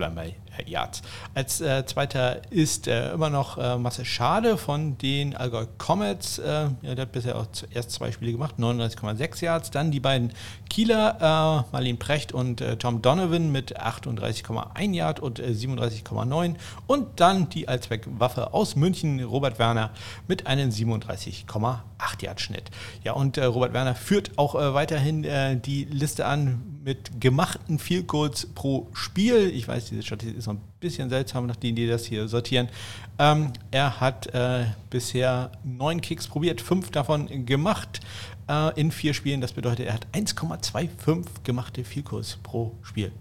äh, 0.59 0.69
Yards. 0.69 1.01
Als 1.33 1.61
äh, 1.61 1.85
zweiter 1.85 2.41
ist 2.51 2.87
äh, 2.87 3.13
immer 3.13 3.29
noch 3.29 3.57
äh, 3.57 3.77
Marcel 3.77 4.05
Schade 4.05 4.57
von 4.57 4.97
den 4.97 5.35
Allgäu 5.35 5.65
Comets. 5.77 6.39
Äh, 6.39 6.69
ja, 6.81 6.95
der 6.95 7.03
hat 7.03 7.11
bisher 7.11 7.37
auch 7.37 7.47
erst 7.71 7.91
zwei 7.91 8.11
Spiele 8.11 8.31
gemacht, 8.31 8.55
39,6 8.57 9.43
Yards. 9.43 9.71
Dann 9.71 9.91
die 9.91 9.99
beiden 9.99 10.33
Kieler, 10.69 11.65
äh, 11.67 11.71
Marlene 11.71 11.97
Precht 11.97 12.31
und 12.31 12.63
Tom 12.79 13.01
Donovan 13.01 13.51
mit 13.51 13.79
38,1 13.79 14.93
Yard 14.93 15.19
und 15.19 15.39
37,9. 15.39 16.55
Und 16.87 17.19
dann 17.19 17.49
die 17.49 17.67
Allzweckwaffe 17.67 18.53
aus 18.53 18.75
München, 18.75 19.23
Robert 19.23 19.59
Werner, 19.59 19.91
mit 20.27 20.47
einem 20.47 20.69
37,8 20.69 21.79
Yard 22.21 22.41
Schnitt. 22.41 22.69
Ja, 23.03 23.13
und 23.13 23.37
Robert 23.37 23.73
Werner 23.73 23.95
führt 23.95 24.37
auch 24.37 24.55
weiterhin 24.55 25.23
die 25.63 25.85
Liste 25.85 26.25
an 26.25 26.79
mit 26.83 27.21
gemachten 27.21 27.79
Field 27.79 28.07
Goals 28.07 28.47
pro 28.55 28.87
Spiel. 28.93 29.51
Ich 29.53 29.67
weiß, 29.67 29.89
diese 29.89 30.03
Statistik 30.03 30.37
ist 30.37 30.47
noch 30.49 30.59
ein 30.59 30.61
bisschen 30.79 31.09
seltsam, 31.09 31.45
nachdem 31.47 31.75
die 31.75 31.87
das 31.87 32.05
hier 32.05 32.27
sortieren. 32.27 32.69
Ähm, 33.17 33.53
er 33.71 33.99
hat 33.99 34.27
äh, 34.33 34.65
bisher 34.89 35.51
neun 35.63 36.01
Kicks 36.01 36.27
probiert, 36.27 36.61
fünf 36.61 36.91
davon 36.91 37.45
gemacht 37.45 38.01
äh, 38.49 38.79
in 38.79 38.91
vier 38.91 39.13
Spielen. 39.13 39.41
Das 39.41 39.53
bedeutet, 39.53 39.87
er 39.87 39.93
hat 39.93 40.07
1,25 40.13 41.25
gemachte 41.43 41.83
Goals 42.03 42.37
pro 42.43 42.75
Spiel. 42.81 43.11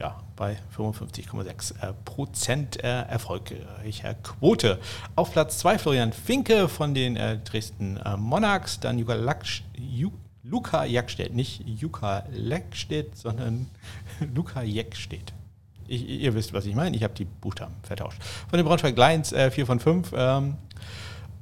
Ja, 0.00 0.20
bei 0.36 0.58
55,6 0.76 1.82
äh, 1.82 1.92
Prozent 2.04 2.84
äh, 2.84 3.02
erfolgreicher 3.02 4.14
Quote. 4.14 4.78
Auf 5.14 5.32
Platz 5.32 5.58
2 5.58 5.78
Florian 5.78 6.12
Finke 6.12 6.68
von 6.68 6.94
den 6.94 7.16
äh, 7.16 7.38
Dresden 7.38 7.96
äh, 7.96 8.16
Monarchs, 8.16 8.78
dann 8.80 8.98
Juga 8.98 9.14
Laksch, 9.14 9.62
Luca 10.42 10.84
Jackstedt, 10.84 11.34
nicht 11.34 11.66
Juka 11.66 12.24
Leckstedt, 12.30 13.16
sondern 13.16 13.66
Luca 14.34 14.62
Jeckstedt. 14.62 15.32
Ich, 15.88 16.08
ihr 16.08 16.34
wisst, 16.34 16.52
was 16.52 16.66
ich 16.66 16.74
meine. 16.74 16.96
Ich 16.96 17.02
habe 17.02 17.14
die 17.14 17.24
Buchstaben 17.24 17.74
vertauscht. 17.82 18.22
Von 18.48 18.56
den 18.58 18.66
Braunschweig 18.66 18.96
Lions 18.96 19.32
äh, 19.32 19.50
4 19.50 19.66
von 19.66 19.80
5. 19.80 20.12
Ähm, 20.16 20.54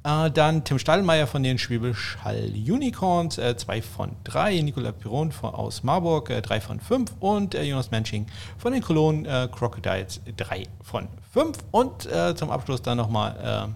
äh, 0.04 0.30
dann 0.30 0.64
Tim 0.64 0.78
Stallmeier 0.78 1.26
von 1.26 1.42
den 1.42 1.58
Schwäbisch 1.58 2.18
Hall 2.22 2.50
Unicorns, 2.54 3.36
2 3.36 3.76
äh, 3.78 3.82
von 3.82 4.16
3. 4.24 4.60
Nicola 4.60 4.92
Piron 4.92 5.32
von, 5.32 5.54
aus 5.54 5.82
Marburg, 5.82 6.28
3 6.28 6.56
äh, 6.56 6.60
von 6.60 6.80
5. 6.80 7.12
Und 7.20 7.54
äh, 7.54 7.62
Jonas 7.62 7.90
Mensching 7.90 8.26
von 8.58 8.72
den 8.72 8.82
Cologne 8.82 9.26
äh, 9.26 9.48
Crocodiles, 9.48 10.20
3 10.36 10.64
von 10.82 11.08
5. 11.32 11.58
Und 11.70 12.08
zum 12.36 12.50
Abschluss 12.50 12.82
dann 12.82 12.98
nochmal 12.98 13.74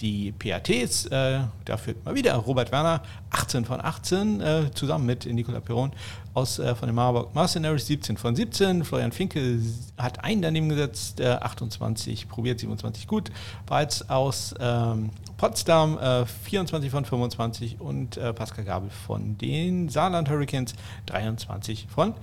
die 0.00 0.32
PATs, 0.32 1.06
äh, 1.06 1.40
da 1.64 1.76
führt 1.76 2.04
mal 2.04 2.14
wieder 2.14 2.34
Robert 2.34 2.72
Werner, 2.72 3.02
18 3.30 3.64
von 3.64 3.80
18, 3.80 4.40
äh, 4.40 4.70
zusammen 4.74 5.06
mit 5.06 5.26
Nicola 5.26 5.60
Perron 5.60 5.92
aus, 6.34 6.58
äh, 6.58 6.74
von 6.74 6.88
den 6.88 6.94
Marburg 6.94 7.34
Mercenaries, 7.34 7.86
17 7.86 8.16
von 8.16 8.34
17. 8.34 8.84
Florian 8.84 9.12
Finke 9.12 9.58
hat 9.98 10.24
einen 10.24 10.42
daneben 10.42 10.68
gesetzt, 10.68 11.20
28 11.20 12.28
probiert, 12.28 12.60
27 12.60 13.06
gut. 13.06 13.30
Bereits 13.66 14.08
aus 14.08 14.54
ähm, 14.58 15.10
Potsdam, 15.36 15.98
24 16.44 16.88
äh, 16.88 16.90
von 16.90 17.04
25 17.04 17.80
und 17.80 18.16
äh, 18.16 18.32
Pascal 18.32 18.64
Gabel 18.64 18.90
von 18.90 19.38
den 19.38 19.88
Saarland 19.88 20.28
Hurricanes, 20.28 20.74
23 21.06 21.86
von 21.88 22.14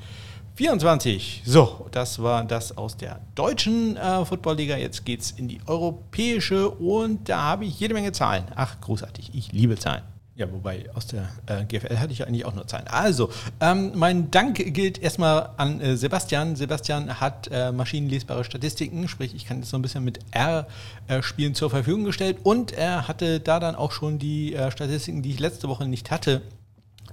24. 0.58 1.44
So, 1.46 1.88
das 1.92 2.22
war 2.22 2.44
das 2.44 2.76
aus 2.76 2.98
der 2.98 3.22
deutschen 3.36 3.96
äh, 3.96 4.26
Footballliga. 4.26 4.76
Jetzt 4.76 5.06
geht 5.06 5.22
es 5.22 5.30
in 5.30 5.48
die 5.48 5.60
europäische 5.68 6.68
und 6.72 7.30
da 7.30 7.44
habe 7.44 7.66
ich 7.66 7.80
jede 7.80 7.94
Menge 7.94 8.12
Zahlen. 8.12 8.44
Ach, 8.56 8.82
großartig. 8.82 9.30
Ich 9.36 9.52
liebe 9.52 9.78
Zahlen. 9.78 10.02
Ja, 10.34 10.52
wobei 10.52 10.90
aus 10.96 11.06
der 11.06 11.30
äh, 11.46 11.64
GFL 11.64 12.00
hatte 12.00 12.12
ich 12.12 12.20
ja 12.20 12.26
eigentlich 12.26 12.46
auch 12.46 12.56
nur 12.56 12.66
Zahlen. 12.66 12.88
Also, 12.88 13.30
ähm, 13.60 13.92
mein 13.94 14.32
Dank 14.32 14.56
gilt 14.74 14.98
erstmal 14.98 15.52
an 15.58 15.80
äh, 15.80 15.96
Sebastian. 15.96 16.56
Sebastian 16.56 17.20
hat 17.20 17.50
äh, 17.52 17.72
maschinenlesbare 17.72 18.44
Statistiken, 18.44 19.08
sprich, 19.08 19.36
ich 19.36 19.46
kann 19.46 19.58
jetzt 19.60 19.70
so 19.70 19.78
ein 19.78 19.84
bisschen 19.84 20.04
mit 20.04 20.20
R-Spielen 20.32 21.52
äh, 21.52 21.56
zur 21.56 21.70
Verfügung 21.70 22.04
gestellt 22.04 22.38
und 22.42 22.72
er 22.72 23.08
hatte 23.08 23.40
da 23.40 23.60
dann 23.60 23.76
auch 23.76 23.92
schon 23.92 24.18
die 24.18 24.56
äh, 24.56 24.72
Statistiken, 24.72 25.22
die 25.22 25.32
ich 25.32 25.40
letzte 25.40 25.70
Woche 25.70 25.88
nicht 25.88 26.10
hatte, 26.10 26.42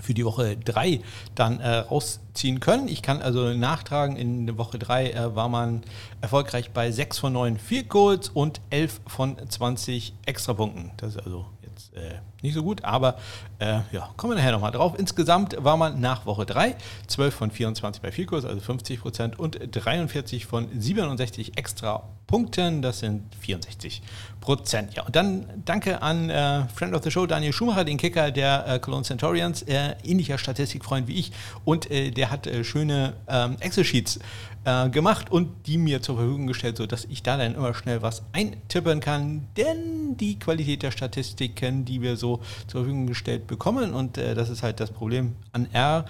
für 0.00 0.14
die 0.14 0.24
Woche 0.24 0.56
3 0.56 1.00
dann 1.34 1.60
äh, 1.60 1.78
rausziehen 1.78 2.60
können. 2.60 2.88
Ich 2.88 3.02
kann 3.02 3.22
also 3.22 3.52
nachtragen, 3.54 4.16
in 4.16 4.46
der 4.46 4.58
Woche 4.58 4.78
3 4.78 5.10
äh, 5.10 5.36
war 5.36 5.48
man 5.48 5.82
erfolgreich 6.20 6.70
bei 6.70 6.90
6 6.90 7.18
von 7.18 7.32
9 7.32 7.58
Field 7.58 7.88
Goals 7.88 8.28
und 8.28 8.60
11 8.70 9.00
von 9.06 9.36
20 9.48 10.14
Extrapunkten. 10.26 10.92
Das 10.96 11.16
ist 11.16 11.22
also 11.24 11.46
jetzt 11.62 11.94
äh, 11.94 12.20
nicht 12.42 12.54
so 12.54 12.62
gut, 12.62 12.84
aber 12.84 13.16
äh, 13.58 13.80
ja, 13.92 14.10
kommen 14.16 14.32
wir 14.32 14.36
nachher 14.36 14.52
nochmal 14.52 14.72
drauf. 14.72 14.94
Insgesamt 14.98 15.56
war 15.62 15.76
man 15.76 16.00
nach 16.00 16.26
Woche 16.26 16.46
3 16.46 16.76
12 17.06 17.34
von 17.34 17.50
24 17.50 18.02
bei 18.02 18.12
Field 18.12 18.28
Goals, 18.28 18.44
also 18.44 18.60
50 18.60 19.00
Prozent 19.00 19.38
und 19.38 19.58
43 19.70 20.46
von 20.46 20.68
67 20.78 21.56
extra 21.56 22.02
Punkten, 22.34 22.82
das 22.82 22.98
sind 22.98 23.22
64 23.42 24.02
Prozent. 24.40 24.94
Ja, 24.94 25.04
und 25.04 25.14
dann 25.14 25.46
danke 25.64 26.02
an 26.02 26.30
äh, 26.30 26.64
Friend 26.74 26.92
of 26.92 27.04
the 27.04 27.10
Show, 27.12 27.26
Daniel 27.26 27.52
Schumacher, 27.52 27.84
den 27.84 27.96
Kicker 27.96 28.32
der 28.32 28.66
äh, 28.66 28.78
Cologne 28.80 29.04
Centurions, 29.04 29.62
äh, 29.62 29.94
ähnlicher 30.02 30.36
Statistikfreund 30.36 31.06
wie 31.06 31.14
ich 31.14 31.30
und 31.64 31.88
äh, 31.92 32.10
der 32.10 32.32
hat 32.32 32.48
äh, 32.48 32.64
schöne 32.64 33.12
ähm, 33.28 33.54
Excel-Sheets 33.60 34.18
äh, 34.64 34.88
gemacht 34.88 35.30
und 35.30 35.68
die 35.68 35.78
mir 35.78 36.02
zur 36.02 36.16
Verfügung 36.16 36.48
gestellt, 36.48 36.78
sodass 36.78 37.04
ich 37.04 37.22
da 37.22 37.36
dann 37.36 37.54
immer 37.54 37.72
schnell 37.72 38.02
was 38.02 38.24
eintippen 38.32 38.98
kann, 38.98 39.46
denn 39.56 40.16
die 40.16 40.36
Qualität 40.36 40.82
der 40.82 40.90
Statistiken, 40.90 41.84
die 41.84 42.02
wir 42.02 42.16
so 42.16 42.40
zur 42.66 42.80
Verfügung 42.80 43.06
gestellt 43.06 43.46
bekommen 43.46 43.94
und 43.94 44.16
das 44.16 44.48
ist 44.50 44.64
halt 44.64 44.80
das 44.80 44.90
Problem 44.90 45.36
an 45.52 45.68
R 45.72 46.04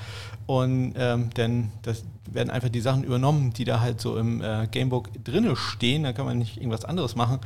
und 0.46 0.94
ähm, 0.96 1.30
denn 1.36 1.70
das 1.82 2.04
werden 2.26 2.50
einfach 2.50 2.68
die 2.68 2.80
Sachen 2.80 3.04
übernommen, 3.04 3.52
die 3.52 3.64
da 3.64 3.80
halt 3.80 4.00
so 4.00 4.16
im 4.16 4.42
äh, 4.42 4.66
Gamebook 4.70 5.08
drinne 5.24 5.56
stehen. 5.56 6.04
Da 6.04 6.12
kann 6.12 6.26
man 6.26 6.38
nicht 6.38 6.56
irgendwas 6.56 6.84
anderes 6.84 7.16
machen. 7.16 7.38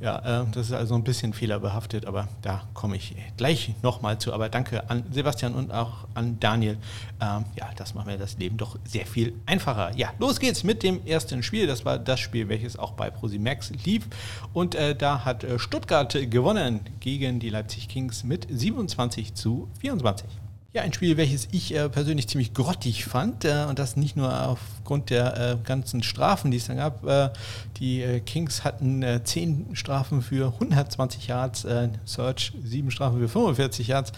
Ja, 0.00 0.42
äh, 0.42 0.46
das 0.52 0.66
ist 0.66 0.72
also 0.72 0.94
ein 0.94 1.04
bisschen 1.04 1.32
fehlerbehaftet, 1.32 2.06
aber 2.06 2.28
da 2.42 2.62
komme 2.74 2.96
ich 2.96 3.14
gleich 3.36 3.74
nochmal 3.82 4.18
zu. 4.18 4.32
Aber 4.32 4.48
danke 4.48 4.88
an 4.90 5.04
Sebastian 5.10 5.54
und 5.54 5.72
auch 5.72 6.08
an 6.14 6.38
Daniel. 6.40 6.78
Ähm, 7.20 7.44
ja, 7.56 7.70
das 7.76 7.94
macht 7.94 8.06
mir 8.06 8.18
das 8.18 8.38
Leben 8.38 8.56
doch 8.56 8.78
sehr 8.84 9.06
viel 9.06 9.34
einfacher. 9.46 9.96
Ja, 9.96 10.10
los 10.18 10.40
geht's 10.40 10.64
mit 10.64 10.82
dem 10.82 11.04
ersten 11.06 11.42
Spiel. 11.42 11.66
Das 11.66 11.84
war 11.84 11.98
das 11.98 12.20
Spiel, 12.20 12.48
welches 12.48 12.78
auch 12.78 12.92
bei 12.92 13.10
Prosimax 13.10 13.72
lief. 13.84 14.06
Und 14.52 14.74
äh, 14.74 14.94
da 14.94 15.24
hat 15.24 15.44
äh, 15.44 15.58
Stuttgart 15.58 16.16
gewonnen 16.30 16.80
gegen 17.00 17.38
die 17.38 17.50
Leipzig 17.50 17.88
Kings 17.88 18.24
mit 18.24 18.46
27 18.50 19.34
zu 19.34 19.68
24. 19.80 20.26
Ja, 20.74 20.80
ein 20.80 20.94
Spiel, 20.94 21.18
welches 21.18 21.48
ich 21.52 21.74
äh, 21.74 21.90
persönlich 21.90 22.28
ziemlich 22.28 22.54
grottig 22.54 23.04
fand 23.04 23.44
äh, 23.44 23.66
und 23.68 23.78
das 23.78 23.96
nicht 23.96 24.16
nur 24.16 24.48
aufgrund 24.48 25.10
der 25.10 25.36
äh, 25.36 25.56
ganzen 25.62 26.02
Strafen, 26.02 26.50
die 26.50 26.56
es 26.56 26.66
dann 26.66 26.78
gab. 26.78 27.06
Äh, 27.06 27.28
die 27.76 28.00
äh, 28.00 28.20
Kings 28.20 28.64
hatten 28.64 29.02
äh, 29.02 29.22
10 29.22 29.76
Strafen 29.76 30.22
für 30.22 30.46
120 30.54 31.26
Yards, 31.26 31.66
Search 32.06 32.52
7 32.64 32.90
Strafen 32.90 33.20
für 33.20 33.28
45 33.28 33.88
Yards. 33.88 34.12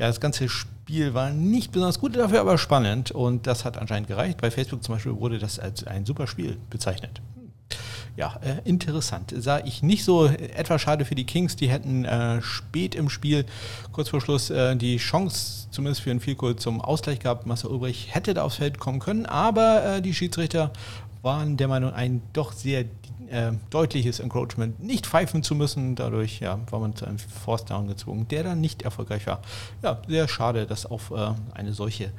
Ja, 0.00 0.08
das 0.08 0.18
ganze 0.18 0.48
Spiel 0.48 1.14
war 1.14 1.30
nicht 1.30 1.70
besonders 1.70 2.00
gut, 2.00 2.16
dafür 2.16 2.40
aber 2.40 2.58
spannend 2.58 3.12
und 3.12 3.46
das 3.46 3.64
hat 3.64 3.78
anscheinend 3.78 4.08
gereicht. 4.08 4.40
Bei 4.40 4.50
Facebook 4.50 4.82
zum 4.82 4.96
Beispiel 4.96 5.14
wurde 5.14 5.38
das 5.38 5.60
als 5.60 5.86
ein 5.86 6.06
super 6.06 6.26
Spiel 6.26 6.56
bezeichnet. 6.70 7.20
Ja, 8.16 8.38
äh, 8.42 8.68
interessant. 8.68 9.32
Sah 9.36 9.60
ich 9.64 9.82
nicht 9.82 10.04
so 10.04 10.26
etwas 10.26 10.82
schade 10.82 11.04
für 11.04 11.14
die 11.14 11.24
Kings. 11.24 11.56
Die 11.56 11.68
hätten 11.68 12.04
äh, 12.04 12.42
spät 12.42 12.94
im 12.94 13.08
Spiel, 13.08 13.46
kurz 13.92 14.08
vor 14.08 14.20
Schluss, 14.20 14.50
äh, 14.50 14.76
die 14.76 14.98
Chance 14.98 15.68
zumindest 15.70 16.02
für 16.02 16.10
einen 16.10 16.20
Vielkohl 16.20 16.56
zum 16.56 16.80
Ausgleich 16.80 17.20
gehabt. 17.20 17.46
Marcel 17.46 17.70
Ulbrich 17.70 18.14
hätte 18.14 18.34
da 18.34 18.44
aufs 18.44 18.56
Feld 18.56 18.78
kommen 18.78 19.00
können, 19.00 19.26
aber 19.26 19.84
äh, 19.96 20.02
die 20.02 20.14
Schiedsrichter 20.14 20.72
waren 21.22 21.56
der 21.56 21.68
Meinung, 21.68 21.92
ein 21.92 22.22
doch 22.32 22.52
sehr 22.52 22.84
äh, 23.30 23.52
deutliches 23.70 24.20
Encroachment 24.20 24.82
nicht 24.82 25.06
pfeifen 25.06 25.42
zu 25.42 25.54
müssen. 25.54 25.94
Dadurch 25.94 26.40
ja, 26.40 26.58
war 26.70 26.80
man 26.80 26.94
zu 26.96 27.06
einem 27.06 27.18
Force 27.18 27.64
Down 27.64 27.88
gezwungen, 27.88 28.28
der 28.28 28.44
dann 28.44 28.60
nicht 28.60 28.82
erfolgreich 28.82 29.26
war. 29.26 29.40
Ja, 29.82 30.00
sehr 30.06 30.28
schade, 30.28 30.66
dass 30.66 30.86
auf 30.86 31.10
äh, 31.10 31.32
eine 31.54 31.72
solche 31.72 32.12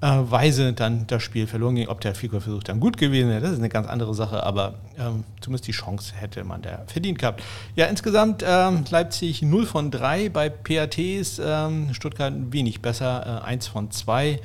äh, 0.00 0.06
Weise 0.06 0.72
dann 0.72 1.06
das 1.08 1.22
Spiel 1.22 1.46
verloren 1.46 1.74
ging. 1.74 1.88
Ob 1.88 2.00
der 2.00 2.14
Figur-Versuch 2.14 2.62
dann 2.62 2.78
gut 2.78 2.96
gewesen 2.96 3.30
wäre, 3.30 3.40
das 3.40 3.52
ist 3.52 3.58
eine 3.58 3.68
ganz 3.68 3.88
andere 3.88 4.14
Sache, 4.14 4.44
aber 4.44 4.74
ähm, 4.96 5.24
zumindest 5.40 5.66
die 5.66 5.72
Chance 5.72 6.14
hätte 6.14 6.44
man 6.44 6.62
da 6.62 6.84
verdient 6.86 7.18
gehabt. 7.18 7.42
Ja, 7.74 7.86
insgesamt 7.86 8.44
ähm, 8.46 8.84
Leipzig 8.90 9.42
0 9.42 9.66
von 9.66 9.90
3 9.90 10.28
bei 10.28 10.50
PATs, 10.50 11.40
ähm, 11.44 11.92
Stuttgart 11.94 12.32
wenig 12.50 12.80
besser, 12.80 13.42
äh, 13.42 13.46
1 13.46 13.66
von 13.66 13.90
2. 13.90 14.40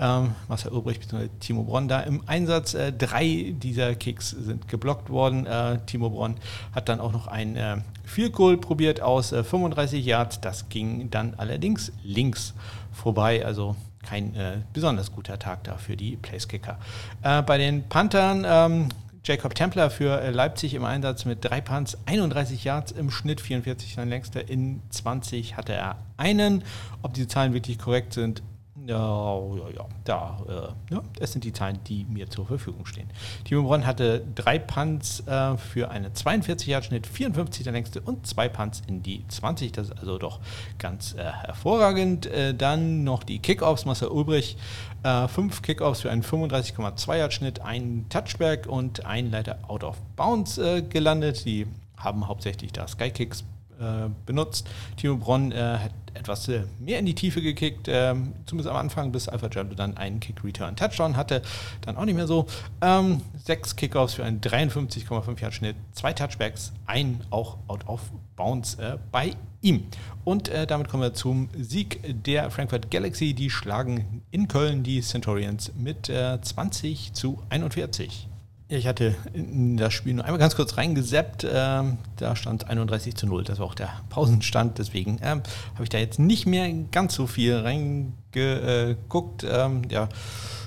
Ähm, 0.00 0.34
Marcel 0.48 0.72
Ulbricht 0.72 1.00
bzw. 1.00 1.28
Timo 1.40 1.64
Bronn 1.64 1.88
da 1.88 2.00
im 2.00 2.22
Einsatz. 2.26 2.74
Äh, 2.74 2.92
drei 2.92 3.54
dieser 3.56 3.94
Kicks 3.94 4.30
sind 4.30 4.68
geblockt 4.68 5.10
worden. 5.10 5.46
Äh, 5.46 5.78
Timo 5.86 6.10
Bronn 6.10 6.36
hat 6.74 6.88
dann 6.88 7.00
auch 7.00 7.12
noch 7.12 7.26
ein 7.26 7.56
äh, 7.56 7.78
Field 8.04 8.32
Goal 8.32 8.56
probiert 8.56 9.00
aus 9.00 9.30
35 9.30 10.04
äh, 10.06 10.10
Yards. 10.10 10.40
Das 10.40 10.68
ging 10.68 11.10
dann 11.10 11.34
allerdings 11.36 11.92
links 12.02 12.54
vorbei. 12.92 13.44
Also 13.44 13.76
kein 14.02 14.34
äh, 14.34 14.58
besonders 14.72 15.12
guter 15.12 15.38
Tag 15.38 15.64
da 15.64 15.76
für 15.76 15.96
die 15.96 16.16
Placekicker. 16.16 16.78
Äh, 17.22 17.42
bei 17.42 17.58
den 17.58 17.88
Panthern 17.88 18.44
ähm, 18.46 18.88
Jacob 19.24 19.54
Templer 19.54 19.90
für 19.90 20.30
Leipzig 20.30 20.72
im 20.72 20.84
Einsatz 20.84 21.26
mit 21.26 21.44
drei 21.44 21.60
Punts, 21.60 21.98
31 22.06 22.64
Yards 22.64 22.92
im 22.92 23.10
Schnitt, 23.10 23.42
44 23.42 23.94
sein 23.94 24.08
längster. 24.08 24.48
In 24.48 24.80
20 24.88 25.56
hatte 25.56 25.74
er 25.74 25.96
einen. 26.16 26.64
Ob 27.02 27.12
diese 27.12 27.28
Zahlen 27.28 27.52
wirklich 27.52 27.78
korrekt 27.78 28.14
sind, 28.14 28.42
ja, 28.88 29.38
ja, 29.54 29.68
ja, 29.76 29.86
da, 30.04 30.38
äh, 30.48 30.94
ja, 30.94 31.02
das 31.18 31.32
sind 31.32 31.44
die 31.44 31.52
Zahlen, 31.52 31.78
die 31.86 32.06
mir 32.08 32.30
zur 32.30 32.46
Verfügung 32.46 32.86
stehen. 32.86 33.10
Timo 33.44 33.62
Bronn 33.64 33.84
hatte 33.84 34.24
drei 34.34 34.58
Punts 34.58 35.20
äh, 35.26 35.58
für 35.58 35.90
einen 35.90 36.10
42-Yard-Schnitt, 36.12 37.06
54 37.06 37.64
der 37.64 37.74
längste 37.74 38.00
und 38.00 38.26
zwei 38.26 38.48
Punts 38.48 38.82
in 38.86 39.02
die 39.02 39.28
20. 39.28 39.72
Das 39.72 39.88
ist 39.88 39.98
also 39.98 40.16
doch 40.16 40.40
ganz 40.78 41.14
äh, 41.14 41.18
hervorragend. 41.22 42.26
Äh, 42.26 42.54
dann 42.54 43.04
noch 43.04 43.24
die 43.24 43.40
Kickoffs, 43.40 43.84
Marcel 43.84 44.08
Ulbrich, 44.08 44.56
äh, 45.02 45.28
fünf 45.28 45.60
Kickoffs 45.60 46.00
für 46.00 46.10
einen 46.10 46.22
35,2-Yard-Schnitt, 46.22 47.60
ein 47.60 48.06
Touchback 48.08 48.66
und 48.66 49.04
ein 49.04 49.30
Leiter 49.30 49.58
out 49.68 49.84
of 49.84 50.00
bounds 50.16 50.56
äh, 50.56 50.80
gelandet. 50.80 51.44
Die 51.44 51.66
haben 51.98 52.26
hauptsächlich 52.26 52.72
da 52.72 52.88
Skykicks 52.88 53.44
äh, 53.78 54.08
benutzt. 54.26 54.68
Timo 54.96 55.16
Bronn 55.16 55.52
äh, 55.52 55.56
hat 55.56 55.92
etwas 56.14 56.48
äh, 56.48 56.64
mehr 56.80 56.98
in 56.98 57.06
die 57.06 57.14
Tiefe 57.14 57.40
gekickt, 57.40 57.86
ähm, 57.88 58.34
zumindest 58.46 58.70
am 58.70 58.76
Anfang, 58.76 59.12
bis 59.12 59.28
Alpha 59.28 59.48
Jallo 59.48 59.74
dann 59.74 59.96
einen 59.96 60.20
Kick-Return-Touchdown 60.20 61.16
hatte. 61.16 61.42
Dann 61.82 61.96
auch 61.96 62.04
nicht 62.04 62.16
mehr 62.16 62.26
so. 62.26 62.46
Ähm, 62.80 63.20
sechs 63.42 63.76
Kickoffs 63.76 64.14
für 64.14 64.24
einen 64.24 64.40
53,5 64.40 65.40
Yard 65.40 65.54
Schnitt, 65.54 65.76
zwei 65.92 66.12
Touchbacks, 66.12 66.72
ein 66.86 67.20
auch 67.30 67.58
out 67.68 67.86
of 67.86 68.00
bounds 68.36 68.74
äh, 68.74 68.98
bei 69.12 69.32
ihm. 69.60 69.84
Und 70.24 70.48
äh, 70.48 70.66
damit 70.66 70.88
kommen 70.88 71.02
wir 71.02 71.14
zum 71.14 71.48
Sieg 71.56 72.00
der 72.24 72.50
Frankfurt 72.50 72.90
Galaxy. 72.90 73.34
Die 73.34 73.50
schlagen 73.50 74.22
in 74.30 74.48
Köln 74.48 74.82
die 74.82 75.00
Centurions 75.00 75.72
mit 75.76 76.06
20 76.06 77.12
zu 77.12 77.42
41. 77.48 78.28
Ich 78.70 78.86
hatte 78.86 79.14
in 79.32 79.78
das 79.78 79.94
Spiel 79.94 80.12
nur 80.12 80.26
einmal 80.26 80.38
ganz 80.38 80.54
kurz 80.54 80.76
reingeseppt. 80.76 81.46
Ähm, 81.50 81.96
da 82.16 82.36
stand 82.36 82.68
31 82.68 83.14
zu 83.14 83.26
0. 83.26 83.44
Das 83.44 83.58
war 83.60 83.66
auch 83.66 83.74
der 83.74 83.88
Pausenstand. 84.10 84.76
Deswegen 84.78 85.18
ähm, 85.22 85.42
habe 85.72 85.84
ich 85.84 85.88
da 85.88 85.96
jetzt 85.96 86.18
nicht 86.18 86.44
mehr 86.44 86.70
ganz 86.92 87.14
so 87.14 87.26
viel 87.26 87.56
reingeguckt. 87.56 89.46
Ähm, 89.50 89.82
ja, 89.88 90.10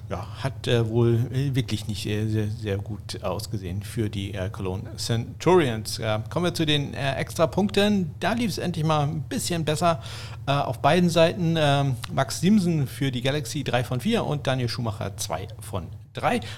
ja, 0.09 0.25
hat 0.41 0.67
äh, 0.67 0.89
wohl 0.89 1.27
wirklich 1.29 1.87
nicht 1.87 2.07
äh, 2.07 2.27
sehr, 2.27 2.47
sehr 2.47 2.77
gut 2.79 3.23
ausgesehen 3.23 3.83
für 3.83 4.09
die 4.09 4.33
äh, 4.33 4.49
Cologne 4.49 4.89
Centurions. 4.97 5.99
Äh, 5.99 6.21
kommen 6.31 6.45
wir 6.45 6.55
zu 6.55 6.65
den 6.65 6.95
äh, 6.95 7.17
Extra-Punkten. 7.17 8.15
Da 8.19 8.33
lief 8.33 8.49
es 8.49 8.57
endlich 8.57 8.83
mal 8.83 9.03
ein 9.03 9.21
bisschen 9.21 9.63
besser 9.63 10.01
äh, 10.47 10.51
auf 10.53 10.79
beiden 10.79 11.11
Seiten. 11.11 11.53
Max 12.11 12.41
Simsen 12.41 12.87
für 12.87 13.11
die 13.11 13.21
Galaxy 13.21 13.63
3 13.63 13.83
von 13.83 13.99
4 13.99 14.25
und 14.25 14.47
Daniel 14.47 14.69
Schumacher 14.69 15.15
2 15.15 15.49
von 15.59 15.83
3. 15.83 16.00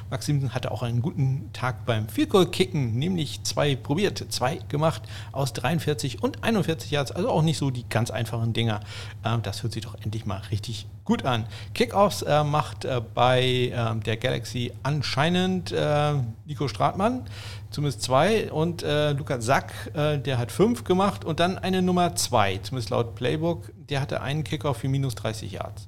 Max 0.10 0.26
Simsen 0.26 0.56
hatte 0.56 0.72
auch 0.72 0.82
einen 0.82 1.02
guten 1.02 1.52
Tag 1.54 1.86
beim 1.86 2.08
Field-Goal-Kicken, 2.08 2.98
nämlich 2.98 3.44
zwei 3.44 3.76
probiert, 3.76 4.26
zwei 4.30 4.56
gemacht 4.68 5.04
aus 5.32 5.54
43 5.54 6.24
und 6.24 6.44
41 6.44 6.90
Yards, 6.90 7.12
also 7.12 7.30
auch 7.30 7.44
nicht 7.44 7.58
so 7.58 7.70
die 7.70 7.88
ganz 7.88 8.10
einfachen 8.10 8.54
Dinger. 8.54 8.80
Ähm, 9.24 9.42
das 9.44 9.62
hört 9.62 9.74
sich 9.74 9.84
doch 9.84 9.96
endlich 10.02 10.26
mal 10.26 10.42
richtig 10.50 10.88
gut 11.06 11.26
an. 11.26 11.46
Kickoffs 11.74 12.22
äh, 12.24 12.44
macht 12.44 12.86
äh, 12.86 13.02
bei 13.14 13.44
äh, 13.44 13.96
der 14.00 14.18
Galaxy 14.18 14.72
anscheinend 14.82 15.72
äh, 15.72 16.14
Nico 16.46 16.68
Stratmann, 16.68 17.26
zumindest 17.70 18.02
zwei, 18.02 18.52
und 18.52 18.84
Lukas 18.84 19.46
Sack, 19.46 19.74
der 19.96 20.38
hat 20.38 20.52
fünf 20.52 20.84
gemacht 20.84 21.26
und 21.26 21.40
dann 21.40 21.58
eine 21.58 21.82
Nummer 21.82 22.16
zwei, 22.16 22.58
zumindest 22.58 22.92
laut 22.92 23.16
Playbook, 23.16 23.72
der 23.90 24.00
hatte 24.00 24.22
einen 24.22 24.44
Kickoff 24.44 24.78
für 24.78 24.90
minus 24.90 25.16
30 25.16 25.54
Yards. 25.54 25.88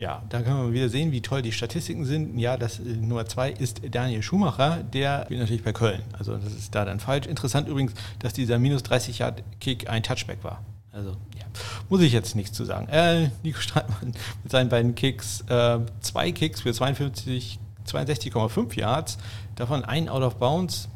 Ja, 0.00 0.22
da 0.30 0.40
kann 0.40 0.56
man 0.56 0.72
wieder 0.72 0.88
sehen, 0.88 1.12
wie 1.12 1.20
toll 1.20 1.42
die 1.42 1.52
Statistiken 1.52 2.06
sind. 2.06 2.38
Ja, 2.38 2.56
das 2.56 2.80
äh, 2.80 2.84
Nummer 2.84 3.26
zwei 3.26 3.50
ist 3.50 3.82
Daniel 3.90 4.22
Schumacher, 4.22 4.82
der 4.82 5.24
spielt 5.26 5.40
natürlich 5.40 5.62
bei 5.62 5.74
Köln. 5.74 6.00
Also 6.18 6.38
das 6.38 6.54
ist 6.54 6.74
da 6.74 6.86
dann 6.86 7.00
falsch. 7.00 7.26
Interessant 7.26 7.68
übrigens, 7.68 7.92
dass 8.18 8.32
dieser 8.32 8.58
minus 8.58 8.82
30 8.82 9.18
Yard 9.18 9.42
Kick 9.60 9.90
ein 9.90 10.02
Touchback 10.02 10.42
war. 10.42 10.64
Also 10.90 11.10
ja, 11.10 11.44
muss 11.90 12.00
ich 12.00 12.14
jetzt 12.14 12.34
nichts 12.34 12.56
zu 12.56 12.64
sagen. 12.64 12.88
Äh, 12.88 13.28
Nico 13.42 13.60
Streitmann 13.60 14.14
mit 14.42 14.50
seinen 14.50 14.70
beiden 14.70 14.94
Kicks, 14.94 15.42
äh, 15.48 15.80
zwei 16.00 16.32
Kicks 16.32 16.62
für 16.62 16.72
52, 16.72 17.58
62,5 17.86 18.80
Yards, 18.80 19.18
davon 19.54 19.84
ein 19.84 20.08
Out 20.08 20.22
of 20.22 20.36
Bounds. 20.36 20.88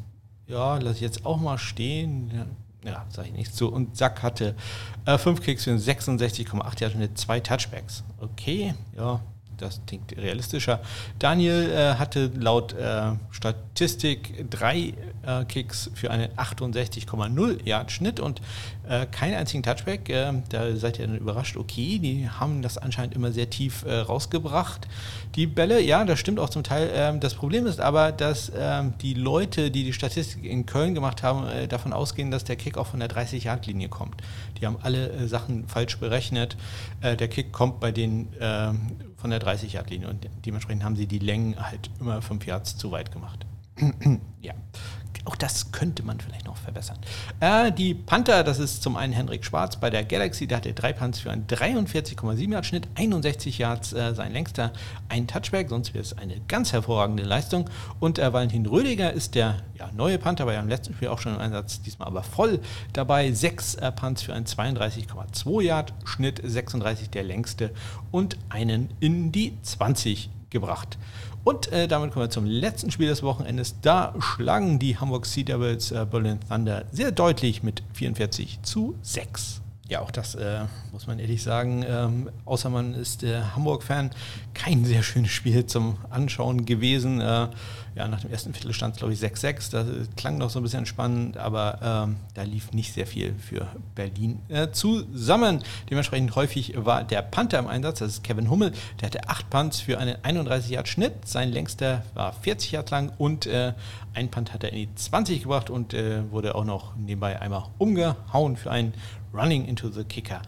Ja, 0.47 0.77
lasse 0.77 0.95
ich 0.95 1.01
jetzt 1.01 1.27
auch 1.27 1.39
mal 1.39 1.59
stehen. 1.59 2.31
Ja, 2.85 3.05
sage 3.09 3.29
ich 3.29 3.33
nichts 3.33 3.55
zu. 3.55 3.71
Und 3.71 3.97
Sack 3.97 4.21
hatte 4.21 4.55
äh, 5.05 5.17
fünf 5.17 5.41
Kicks 5.41 5.63
für 5.63 5.71
66,8 5.71 6.81
Yards 6.81 6.95
mit 6.95 7.17
zwei 7.17 7.39
Touchbacks. 7.39 8.03
Okay, 8.19 8.75
ja, 8.95 9.19
das 9.57 9.81
klingt 9.85 10.15
realistischer. 10.17 10.81
Daniel 11.19 11.69
äh, 11.69 11.95
hatte 11.95 12.31
laut 12.35 12.73
äh, 12.73 13.11
Statistik 13.31 14.49
drei 14.49 14.93
äh, 15.25 15.45
Kicks 15.45 15.89
für 15.93 16.11
einen 16.11 16.29
68,0 16.33 17.63
Yard 17.63 17.91
Schnitt 17.91 18.19
und 18.19 18.41
äh, 18.87 19.05
keinen 19.07 19.35
einzigen 19.35 19.63
Touchback. 19.63 20.09
Äh, 20.09 20.33
da 20.49 20.75
seid 20.75 20.99
ihr 20.99 21.07
dann 21.07 21.17
überrascht. 21.17 21.57
Okay, 21.57 21.99
die 21.99 22.29
haben 22.29 22.61
das 22.61 22.77
anscheinend 22.77 23.15
immer 23.15 23.31
sehr 23.31 23.49
tief 23.49 23.83
äh, 23.85 23.95
rausgebracht. 23.95 24.87
Die 25.35 25.47
Bälle, 25.47 25.81
ja, 25.81 26.05
das 26.05 26.19
stimmt 26.19 26.39
auch 26.39 26.49
zum 26.49 26.63
Teil. 26.63 26.91
Ähm, 26.93 27.19
das 27.19 27.33
Problem 27.33 27.65
ist 27.65 27.79
aber, 27.79 28.11
dass 28.11 28.51
ähm, 28.55 28.93
die 29.01 29.13
Leute, 29.13 29.71
die 29.71 29.83
die 29.83 29.93
Statistik 29.93 30.45
in 30.45 30.65
Köln 30.65 30.93
gemacht 30.93 31.23
haben, 31.23 31.45
davon 31.69 31.93
ausgehen, 31.93 32.31
dass 32.31 32.43
der 32.43 32.55
Kick 32.55 32.77
auch 32.77 32.87
von 32.87 32.99
der 32.99 33.09
30-Yard-Linie 33.09 33.89
kommt. 33.89 34.21
Die 34.59 34.65
haben 34.65 34.77
alle 34.81 35.27
Sachen 35.27 35.67
falsch 35.67 35.97
berechnet. 35.97 36.55
der 37.01 37.27
Kick 37.27 37.51
kommt 37.51 37.79
bei 37.79 37.91
den 37.91 38.27
ähm, 38.39 38.91
von 39.25 39.31
der 39.31 39.41
30-Yard-Linie 39.41 40.07
und 40.07 40.27
dementsprechend 40.45 40.83
haben 40.83 40.95
sie 40.95 41.07
die 41.07 41.17
Längen 41.17 41.55
halt 41.59 41.89
immer 41.99 42.21
5 42.21 42.45
Yards 42.45 42.77
zu 42.77 42.91
weit 42.91 43.11
gemacht. 43.11 43.47
ja, 44.39 44.53
auch 45.25 45.35
das 45.35 45.71
könnte 45.71 46.03
man 46.03 46.19
vielleicht 46.19 46.45
noch 46.45 46.57
verbessern. 46.57 46.97
Äh, 47.39 47.71
die 47.71 47.93
Panther, 47.93 48.43
das 48.43 48.59
ist 48.59 48.83
zum 48.83 48.95
einen 48.95 49.11
Henrik 49.11 49.43
Schwarz 49.43 49.75
bei 49.75 49.89
der 49.89 50.03
Galaxy, 50.03 50.47
der 50.47 50.57
hatte 50.57 50.73
drei 50.73 50.93
Punts 50.93 51.19
für 51.19 51.31
einen 51.31 51.47
43,7 51.47 52.51
Yard 52.51 52.65
Schnitt, 52.65 52.87
61 52.95 53.57
Yards 53.57 53.93
äh, 53.93 54.13
sein 54.13 54.31
längster, 54.31 54.71
ein 55.09 55.27
Touchback, 55.27 55.69
sonst 55.69 55.93
wäre 55.93 56.03
es 56.03 56.17
eine 56.17 56.39
ganz 56.47 56.73
hervorragende 56.73 57.23
Leistung. 57.23 57.69
Und 57.99 58.19
äh, 58.19 58.31
Valentin 58.31 58.65
Rödiger 58.65 59.11
ist 59.13 59.35
der 59.35 59.57
ja, 59.77 59.89
neue 59.93 60.19
Panther, 60.19 60.45
war 60.45 60.53
ja 60.53 60.59
im 60.59 60.69
letzten 60.69 60.93
Spiel 60.93 61.07
auch 61.07 61.19
schon 61.19 61.35
im 61.35 61.41
Einsatz, 61.41 61.81
diesmal 61.81 62.07
aber 62.07 62.23
voll 62.23 62.59
dabei. 62.93 63.31
Sechs 63.31 63.75
äh, 63.75 63.91
Punts 63.91 64.21
für 64.21 64.33
einen 64.33 64.45
32,2 64.45 65.61
Yard 65.61 65.93
Schnitt, 66.05 66.41
36 66.43 67.09
der 67.09 67.23
längste 67.23 67.71
und 68.11 68.37
einen 68.49 68.89
in 68.99 69.31
die 69.31 69.57
20 69.63 70.29
gebracht. 70.49 70.97
Und 71.45 71.71
äh, 71.71 71.87
damit 71.87 72.11
kommen 72.11 72.25
wir 72.25 72.31
zum 72.31 72.45
letzten 72.45 72.89
Spiel 72.89 73.07
des 73.07 73.21
Wochenendes. 73.21 73.75
Da 73.79 74.15
schlagen 74.19 74.79
die 74.79 74.97
Hamburg 74.97 75.27
Sea 75.27 75.43
Devils 75.43 75.91
äh, 75.91 76.05
Berlin 76.09 76.39
Thunder 76.49 76.85
sehr 76.91 77.11
deutlich 77.11 77.61
mit 77.61 77.83
44 77.93 78.63
zu 78.63 78.95
6. 79.03 79.61
ja, 79.87 80.01
auch 80.01 80.09
das 80.09 80.33
äh, 80.33 80.61
muss 80.91 81.05
man 81.05 81.19
ehrlich 81.19 81.43
sagen, 81.43 81.85
ähm, 81.87 82.31
außer 82.45 82.71
man 82.71 82.95
ist 82.95 83.21
äh, 83.21 83.41
Hamburg-Fan, 83.55 84.09
kein 84.55 84.85
sehr 84.85 85.03
schönes 85.03 85.29
Spiel 85.29 85.67
zum 85.67 85.97
Anschauen 86.09 86.65
gewesen. 86.65 87.21
Äh, 87.95 87.99
ja, 87.99 88.07
nach 88.07 88.21
dem 88.21 88.31
ersten 88.31 88.53
Viertel 88.53 88.73
stand 88.73 88.95
es, 88.95 88.99
glaube 88.99 89.13
ich, 89.13 89.19
6-6. 89.19 89.71
Das 89.71 89.87
klang 90.15 90.37
noch 90.37 90.49
so 90.49 90.59
ein 90.59 90.63
bisschen 90.63 90.85
spannend, 90.85 91.37
aber 91.37 91.79
ähm, 91.81 92.17
da 92.33 92.43
lief 92.43 92.71
nicht 92.71 92.93
sehr 92.93 93.07
viel 93.07 93.33
für 93.35 93.67
Berlin 93.95 94.39
äh, 94.49 94.69
zusammen. 94.71 95.63
Dementsprechend 95.89 96.35
häufig 96.35 96.73
war 96.77 97.03
der 97.03 97.21
Panther 97.21 97.59
im 97.59 97.67
Einsatz, 97.67 97.99
das 97.99 98.11
ist 98.13 98.23
Kevin 98.23 98.49
Hummel. 98.49 98.71
Der 98.99 99.07
hatte 99.07 99.29
acht 99.29 99.49
Punts 99.49 99.79
für 99.79 99.97
einen 99.97 100.15
31-Yard-Schnitt. 100.17 101.27
Sein 101.27 101.51
längster 101.51 102.03
war 102.13 102.33
40 102.33 102.71
Yard 102.71 102.91
lang 102.91 103.11
und 103.17 103.45
äh, 103.45 103.73
ein 104.13 104.29
Punt 104.29 104.53
hat 104.53 104.63
er 104.63 104.71
in 104.71 104.77
die 104.77 104.95
20 104.95 105.43
gebracht 105.43 105.69
und 105.69 105.93
äh, 105.93 106.29
wurde 106.31 106.55
auch 106.55 106.65
noch 106.65 106.95
nebenbei 106.95 107.41
einmal 107.41 107.63
umgehauen 107.77 108.55
für 108.57 108.71
einen 108.71 108.93
Running 109.33 109.65
into 109.65 109.89
the 109.89 110.03
Kicker 110.03 110.41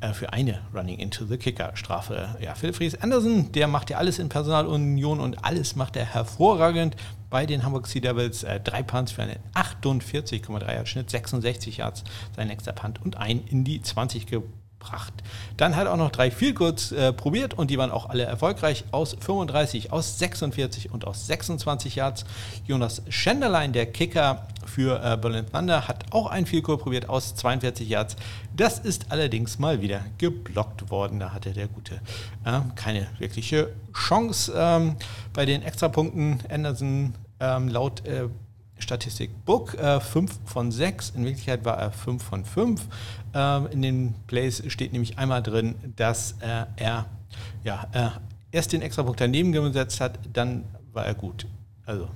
äh, 0.00 0.12
für 0.12 0.32
eine 0.32 0.60
Running 0.74 0.98
into 0.98 1.24
the 1.26 1.36
Kicker 1.36 1.72
Strafe. 1.74 2.36
Ja, 2.40 2.54
Philipp 2.54 2.76
Fries 2.76 2.94
Anderson, 2.94 3.52
der 3.52 3.68
macht 3.68 3.90
ja 3.90 3.98
alles 3.98 4.18
in 4.18 4.28
Personalunion 4.28 5.20
und 5.20 5.44
alles 5.44 5.76
macht 5.76 5.96
er 5.96 6.04
hervorragend 6.04 6.96
bei 7.30 7.46
den 7.46 7.62
Hamburg 7.62 7.86
Sea 7.86 8.00
Devils. 8.00 8.44
Äh, 8.44 8.60
drei 8.60 8.82
Punts 8.82 9.12
für 9.12 9.22
einen 9.22 9.38
48,3 9.54 10.74
Yard 10.74 10.88
Schnitt, 10.88 11.10
66 11.10 11.78
Yards 11.78 12.04
sein 12.34 12.48
nächster 12.48 12.72
Punt 12.72 13.02
und 13.02 13.16
ein 13.16 13.42
in 13.46 13.64
die 13.64 13.80
20 13.80 14.26
gebracht 14.26 14.65
gebracht. 14.86 15.12
Dann 15.56 15.76
hat 15.76 15.86
er 15.86 15.92
auch 15.92 15.96
noch 15.96 16.10
drei 16.10 16.30
Field 16.30 16.56
Goals 16.56 16.92
äh, 16.92 17.12
probiert 17.12 17.54
und 17.54 17.70
die 17.70 17.78
waren 17.78 17.90
auch 17.90 18.08
alle 18.08 18.24
erfolgreich 18.24 18.84
aus 18.90 19.16
35, 19.20 19.92
aus 19.92 20.18
46 20.18 20.92
und 20.92 21.06
aus 21.06 21.26
26 21.26 21.96
Yards. 21.96 22.24
Jonas 22.66 23.02
Schenderlein, 23.08 23.72
der 23.72 23.86
Kicker 23.86 24.46
für 24.64 25.02
äh, 25.02 25.16
Berlin 25.16 25.46
Thunder, 25.50 25.88
hat 25.88 26.12
auch 26.12 26.30
ein 26.30 26.46
Field 26.46 26.64
Goal 26.64 26.78
probiert 26.78 27.08
aus 27.08 27.34
42 27.34 27.88
Yards. 27.88 28.16
Das 28.54 28.78
ist 28.78 29.06
allerdings 29.10 29.58
mal 29.58 29.80
wieder 29.80 30.00
geblockt 30.18 30.90
worden. 30.90 31.20
Da 31.20 31.32
hatte 31.32 31.52
der 31.52 31.68
Gute 31.68 32.00
äh, 32.44 32.60
keine 32.74 33.06
wirkliche 33.18 33.72
Chance. 33.92 34.52
Ähm, 34.56 34.96
bei 35.32 35.46
den 35.46 35.62
Extrapunkten 35.62 36.40
Anderson 36.50 37.14
ähm, 37.40 37.68
laut 37.68 38.06
äh, 38.06 38.28
Statistik 38.78 39.30
Book 39.44 39.74
äh, 39.74 40.00
5 40.00 40.40
von 40.44 40.70
6. 40.70 41.10
In 41.10 41.24
Wirklichkeit 41.24 41.64
war 41.64 41.78
er 41.78 41.90
5 41.90 42.22
von 42.22 42.44
5. 42.44 42.86
Ähm, 43.34 43.68
in 43.70 43.82
den 43.82 44.14
Plays 44.26 44.62
steht 44.68 44.92
nämlich 44.92 45.18
einmal 45.18 45.42
drin, 45.42 45.76
dass 45.96 46.32
äh, 46.40 46.66
er 46.76 47.06
ja, 47.64 47.86
äh, 47.92 48.10
erst 48.52 48.72
den 48.72 48.82
Extrapunkt 48.82 49.20
daneben 49.20 49.52
gesetzt 49.52 50.00
hat, 50.00 50.18
dann 50.32 50.64
war 50.92 51.06
er 51.06 51.14
gut. 51.14 51.46
Also, 51.84 52.08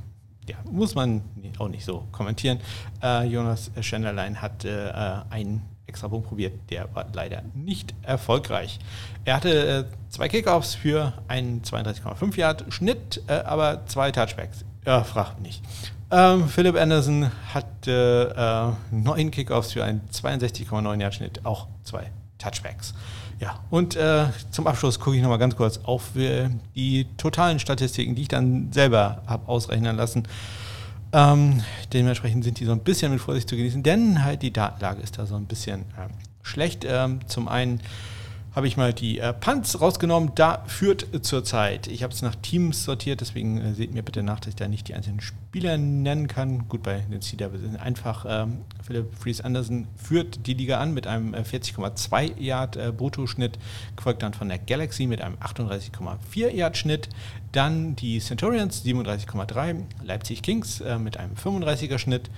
ja, 0.49 0.57
muss 0.70 0.94
man 0.94 1.23
auch 1.59 1.68
nicht 1.68 1.85
so 1.85 2.07
kommentieren. 2.12 2.59
Äh, 3.03 3.27
Jonas 3.27 3.70
Schenderlein 3.81 4.40
hat 4.40 4.64
äh, 4.64 4.90
einen 5.31 5.62
Extrapunkt 5.87 6.29
probiert, 6.29 6.55
der 6.70 6.94
war 6.94 7.07
leider 7.12 7.42
nicht 7.55 7.94
erfolgreich. 8.03 8.79
Er 9.25 9.37
hatte 9.37 9.87
äh, 9.90 10.11
zwei 10.11 10.29
Kickoffs 10.29 10.75
für 10.75 11.12
einen 11.27 11.62
32,5 11.62 12.37
Yard 12.37 12.64
Schnitt, 12.73 13.23
aber 13.27 13.87
zwei 13.87 14.12
Touchbacks. 14.12 14.64
Ja, 14.87 15.03
fragt 15.05 15.40
nicht. 15.40 15.62
Ähm, 16.12 16.49
Philipp 16.49 16.77
Anderson 16.77 17.31
hatte 17.55 18.77
äh, 18.92 18.94
neun 18.94 19.31
Kickoffs 19.31 19.73
für 19.73 19.85
einen 19.85 20.01
62,9 20.12 21.01
Yard 21.01 21.14
Schnitt, 21.14 21.44
auch 21.44 21.68
zwei 21.85 22.11
Touchbacks. 22.38 22.94
Ja, 23.38 23.61
und 23.70 23.96
äh, 23.96 24.27
zum 24.51 24.66
Abschluss 24.66 24.99
gucke 24.99 25.16
ich 25.16 25.23
nochmal 25.23 25.38
ganz 25.38 25.57
kurz 25.57 25.79
auf 25.85 26.16
äh, 26.16 26.49
die 26.75 27.07
totalen 27.16 27.59
Statistiken, 27.59 28.14
die 28.14 28.23
ich 28.23 28.29
dann 28.29 28.73
selber 28.73 29.23
habe 29.27 29.49
ausrechnen 29.49 29.96
lassen. 29.96 30.25
Ähm, 31.12 31.62
dementsprechend 31.92 32.44
sind 32.44 32.61
die 32.61 32.64
so 32.64 32.73
ein 32.73 32.81
bisschen 32.81 33.12
mit 33.12 33.20
Vorsicht 33.20 33.49
zu 33.49 33.57
genießen, 33.57 33.83
denn 33.83 34.23
halt 34.25 34.42
die 34.42 34.53
Datenlage 34.53 35.01
ist 35.03 35.18
da 35.18 35.27
so 35.27 35.37
ein 35.37 35.46
bisschen 35.46 35.81
äh, 35.81 36.09
schlecht. 36.42 36.85
Ähm, 36.87 37.20
zum 37.27 37.49
einen 37.49 37.81
habe 38.54 38.66
ich 38.66 38.76
mal 38.76 38.92
die 38.92 39.18
äh, 39.18 39.32
Punts 39.32 39.80
rausgenommen. 39.80 40.32
Da 40.34 40.64
führt 40.66 41.06
zurzeit, 41.22 41.86
ich 41.86 42.02
habe 42.02 42.12
es 42.12 42.22
nach 42.22 42.34
Teams 42.34 42.84
sortiert, 42.84 43.20
deswegen 43.20 43.60
äh, 43.60 43.74
seht 43.74 43.94
mir 43.94 44.02
bitte 44.02 44.22
nach, 44.22 44.40
dass 44.40 44.48
ich 44.48 44.56
da 44.56 44.68
nicht 44.68 44.88
die 44.88 44.94
einzelnen 44.94 45.20
Spieler 45.20 45.78
nennen 45.78 46.26
kann. 46.26 46.68
Gut, 46.68 46.82
bei 46.82 46.98
den 46.98 47.20
Devils 47.20 47.62
sind 47.62 47.76
einfach 47.76 48.26
ähm, 48.28 48.62
Philipp 48.82 49.14
Fries 49.14 49.40
Anderson 49.40 49.86
führt 49.96 50.46
die 50.46 50.54
Liga 50.54 50.80
an 50.80 50.92
mit 50.92 51.06
einem 51.06 51.32
äh, 51.34 51.42
40,2 51.42 52.40
Yard 52.40 52.76
äh, 52.76 52.92
Bruttoschnitt, 52.96 53.58
gefolgt 53.94 54.22
dann 54.22 54.34
von 54.34 54.48
der 54.48 54.58
Galaxy 54.58 55.06
mit 55.06 55.20
einem 55.20 55.36
38,4 55.36 56.50
Yard 56.50 56.76
Schnitt, 56.76 57.08
dann 57.52 57.94
die 57.94 58.18
Centurions 58.18 58.84
37,3, 58.84 59.82
Leipzig 60.02 60.42
Kings 60.42 60.80
äh, 60.80 60.98
mit 60.98 61.16
einem 61.18 61.34
35er 61.34 61.98
Schnitt, 61.98 62.30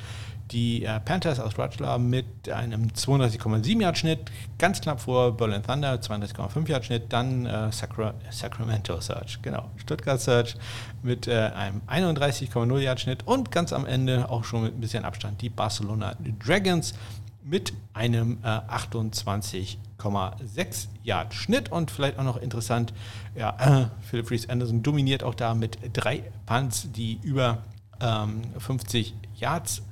die 0.51 0.85
äh, 0.85 1.01
Panthers 1.01 1.41
aus 1.41 1.59
Rutschler 1.59 1.99
mit 1.99 2.49
einem 2.49 2.89
32,7 2.89 3.81
Yard 3.81 3.99
Schnitt, 3.99 4.21
ganz 4.59 4.81
knapp 4.81 5.01
vor 5.01 5.37
Berlin 5.37 5.63
Thunder, 5.63 5.95
32,5 5.95 6.69
Yard 6.69 6.85
Schnitt, 6.85 7.13
dann 7.13 7.47
äh, 7.47 7.73
Sacra 7.73 8.15
Sacramento 8.31 9.01
Search, 9.01 9.41
genau, 9.43 9.71
Stuttgart 9.77 10.21
Search 10.21 10.57
mit 11.03 11.27
äh, 11.27 11.51
einem 11.55 11.81
31,0 11.89 12.79
Yard 12.79 13.01
Schnitt 13.01 13.27
und 13.27 13.51
ganz 13.51 13.73
am 13.73 13.87
Ende 13.87 14.29
auch 14.29 14.45
schon 14.45 14.65
mit 14.65 14.75
ein 14.75 14.81
bisschen 14.81 15.05
Abstand 15.05 15.41
die 15.41 15.49
Barcelona 15.49 16.15
Dragons 16.45 16.95
mit 17.45 17.73
einem 17.95 18.39
äh, 18.43 18.47
28,6 18.47 20.87
Yard 21.03 21.35
Schnitt 21.35 21.73
und 21.73 21.91
vielleicht 21.91 22.19
auch 22.19 22.25
noch 22.25 22.37
interessant, 22.37 22.93
ja, 23.35 23.91
Philip 24.09 24.31
Reese 24.31 24.49
Anderson 24.49 24.83
dominiert 24.83 25.25
auch 25.25 25.35
da 25.35 25.55
mit 25.55 25.79
drei 25.93 26.23
Punts, 26.47 26.89
die 26.93 27.19
über 27.23 27.59
ähm, 28.01 28.43
50 28.59 29.15
Yards 29.37 29.83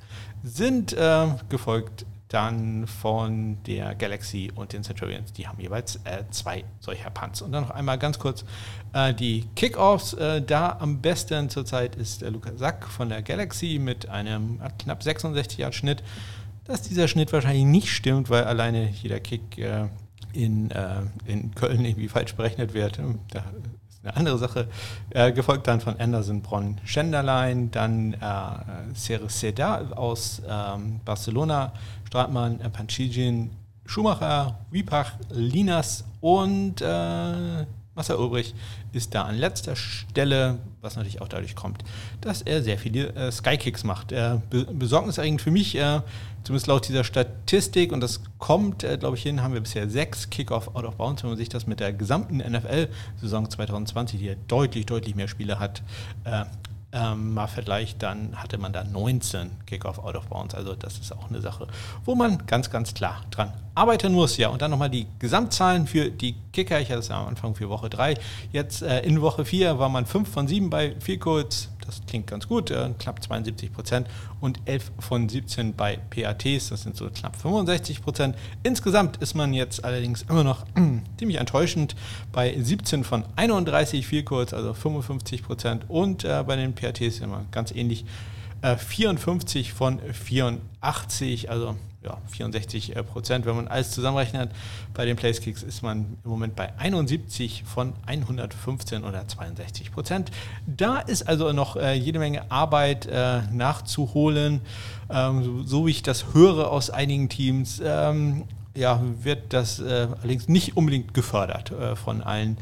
sind 0.43 0.93
äh, 0.93 1.27
gefolgt 1.49 2.07
dann 2.31 2.87
von 2.87 3.59
der 3.65 3.95
Galaxy 3.97 4.53
und 4.55 4.73
den 4.73 4.85
Centurions. 4.85 5.33
Die 5.33 5.49
haben 5.49 5.61
jeweils 5.61 5.97
äh, 6.05 6.23
zwei 6.31 6.65
solcher 6.79 7.11
Punts. 7.11 7.43
Und 7.43 7.53
dann 7.53 7.65
noch 7.65 7.71
einmal 7.71 7.99
ganz 7.99 8.19
kurz 8.19 8.45
äh, 8.93 9.13
die 9.13 9.47
Kickoffs. 9.57 10.13
Äh, 10.15 10.41
da 10.41 10.77
am 10.81 11.01
besten 11.01 11.51
zurzeit 11.51 11.97
ist 11.97 12.23
der 12.23 12.31
Lukas 12.31 12.59
Sack 12.59 12.87
von 12.87 13.09
der 13.09 13.23
Galaxy 13.23 13.81
mit 13.81 14.09
einem 14.09 14.61
knapp 14.79 15.03
66 15.03 15.59
Yard 15.59 15.75
Schnitt. 15.75 16.05
Dass 16.65 16.83
dieser 16.83 17.09
Schnitt 17.09 17.33
wahrscheinlich 17.33 17.65
nicht 17.65 17.91
stimmt, 17.91 18.31
weil 18.31 18.45
alleine 18.45 18.89
jeder 18.91 19.19
Kick 19.19 19.59
äh, 19.59 19.89
in, 20.33 20.71
äh, 20.71 21.03
in 21.27 21.53
Köln 21.57 21.85
irgendwie 21.85 22.09
falsch 22.09 22.35
berechnet 22.37 22.75
wird. 22.75 23.01
Da 23.33 23.45
eine 24.03 24.17
andere 24.17 24.39
Sache. 24.39 24.69
Äh, 25.11 25.33
gefolgt 25.33 25.67
dann 25.67 25.81
von 25.81 25.99
Anderson 25.99 26.43
Bronn 26.43 26.79
Schenderlein, 26.85 27.71
dann 27.71 28.15
äh, 28.15 28.95
Ceres 28.95 29.41
Seda 29.41 29.91
aus 29.95 30.43
ähm, 30.49 31.01
Barcelona, 31.05 31.73
Stratmann, 32.07 32.59
Panchijin, 32.73 33.51
Schumacher, 33.85 34.59
Wiepach, 34.71 35.13
Linas 35.31 36.05
und 36.21 36.81
äh, 36.81 37.67
Marcel 37.97 38.17
Ulbrich 38.17 38.55
ist 38.93 39.15
da 39.15 39.23
an 39.23 39.37
letzter 39.37 39.75
Stelle, 39.75 40.59
was 40.81 40.95
natürlich 40.95 41.21
auch 41.21 41.29
dadurch 41.29 41.57
kommt, 41.57 41.83
dass 42.21 42.41
er 42.41 42.63
sehr 42.63 42.79
viele 42.79 43.13
äh, 43.15 43.33
Skykicks 43.33 43.83
macht. 43.83 44.13
Äh, 44.13 44.39
be 44.49 44.65
besorgniserregend 44.65 45.43
für 45.43 45.51
mich, 45.51 45.75
äh, 45.77 46.01
zumindest 46.45 46.69
laut 46.69 46.89
dieser 46.89 47.03
Statistik, 47.03 47.93
und 47.93 48.01
das 48.01 48.21
kommt, 48.39 48.85
äh, 48.85 48.97
glaube 48.97 49.17
ich, 49.17 49.23
hin, 49.25 49.43
haben 49.43 49.55
wir 49.55 49.61
bisher 49.61 49.91
sechs 49.91 50.31
Kickoff 50.31 50.75
out 50.77 50.85
of 50.85 50.97
bounds, 50.97 51.25
wenn 51.25 51.31
man 51.31 51.37
sich 51.37 51.49
das 51.49 51.67
mit 51.67 51.81
der 51.81 51.93
gesamten 51.93 52.39
NFL-Saison 52.39 53.51
2020, 53.51 54.21
die 54.21 54.27
ja 54.27 54.35
deutlich, 54.47 54.87
deutlich 54.87 55.17
mehr 55.17 55.29
Spiele 55.29 55.59
hat, 55.59 55.83
äh, 56.25 56.45
ähm, 56.93 57.35
mal 57.35 57.47
vergleicht, 57.47 58.03
dann 58.03 58.37
hatte 58.37 58.59
man 58.59 58.73
da 58.73 58.83
19 58.83 59.51
Kickoff 59.67 59.99
out 59.99 60.17
of 60.17 60.27
bounds. 60.27 60.55
Also 60.55 60.75
das 60.75 60.99
ist 60.99 61.13
auch 61.13 61.29
eine 61.29 61.41
Sache, 61.41 61.69
wo 62.05 62.15
man 62.15 62.47
ganz, 62.47 62.71
ganz 62.71 62.95
klar 62.95 63.21
dran 63.31 63.53
arbeiten 63.75 64.13
muss. 64.13 64.37
Ja, 64.37 64.49
und 64.49 64.61
dann 64.61 64.71
nochmal 64.71 64.91
die 64.91 65.07
Gesamtzahlen 65.19 65.87
für 65.87 66.11
die 66.11 66.35
Kicker. 66.53 66.81
Ich 66.81 66.89
hatte 66.89 67.01
es 67.01 67.09
ja 67.09 67.21
am 67.21 67.29
Anfang 67.29 67.55
für 67.55 67.69
Woche 67.69 67.91
3. 67.91 68.15
Jetzt 68.53 68.83
äh, 68.83 69.01
in 69.01 69.21
Woche 69.21 69.45
4 69.45 69.79
war 69.79 69.89
man 69.89 70.05
5 70.05 70.29
von 70.29 70.49
7 70.49 70.69
bei 70.69 70.97
Field 71.01 71.21
Goals. 71.21 71.69
Das 71.91 72.07
klingt 72.07 72.29
ganz 72.29 72.47
gut, 72.47 72.71
äh, 72.71 72.91
knapp 73.01 73.21
72 73.21 73.73
Prozent. 73.73 74.07
Und 74.41 74.61
11 74.65 74.93
von 75.01 75.29
17 75.29 75.75
bei 75.75 75.99
PATs, 76.11 76.69
das 76.69 76.83
sind 76.83 76.97
so 76.97 77.11
knapp 77.11 77.35
65 77.35 78.01
Prozent. 78.01 78.37
Insgesamt 78.63 79.17
ist 79.17 79.35
man 79.35 79.53
jetzt 79.53 79.85
allerdings 79.85 80.23
immer 80.23 80.45
noch 80.45 80.65
ziemlich 81.19 81.39
enttäuschend 81.39 81.97
bei 82.31 82.57
17 82.57 83.03
von 83.03 83.25
31 83.35 84.07
Field 84.07 84.27
Goals, 84.27 84.55
also 84.55 84.73
55 84.73 85.43
Prozent. 85.43 85.85
Und 85.89 86.25
äh, 86.25 86.45
bei 86.47 86.55
den 86.55 86.75
PATs 86.75 87.19
immer 87.19 87.45
ganz 87.51 87.73
ähnlich. 87.73 88.05
54 88.63 89.69
äh, 89.69 89.73
von 89.73 90.01
84, 90.01 91.51
also 91.51 91.77
ja, 92.03 92.19
64 92.29 92.97
äh, 92.97 93.03
Prozent. 93.03 93.47
Wenn 93.47 93.57
man 93.57 93.69
alles 93.69 93.91
zusammenrechnet, 93.91 94.51
bei 94.95 95.05
den 95.05 95.17
Placekicks 95.17 95.63
ist 95.63 95.83
man 95.83 96.19
im 96.25 96.31
Moment 96.31 96.57
bei 96.57 96.77
71 96.79 97.65
von 97.65 97.95
115 98.07 99.05
oder 99.05 99.27
62 99.27 99.93
Prozent. 99.93 100.31
Da 100.67 100.99
ist 100.99 101.23
also 101.23 101.53
noch 101.53 101.77
äh, 101.77 101.95
jede 101.95 102.19
Menge 102.19 102.51
Arbeit 102.51 103.09
nachzuholen. 103.53 104.61
Ähm, 105.11 105.65
so, 105.67 105.87
wie 105.87 105.91
ich 105.91 106.03
das 106.03 106.35
höre 106.35 106.71
aus 106.71 106.91
einigen 106.91 107.29
Teams, 107.29 107.81
ähm, 107.85 108.45
ja, 108.75 109.01
wird 109.23 109.53
das 109.53 109.83
allerdings 109.83 110.47
nicht 110.47 110.77
unbedingt 110.77 111.13
gefördert 111.13 111.73
von 111.97 112.23
allen 112.23 112.57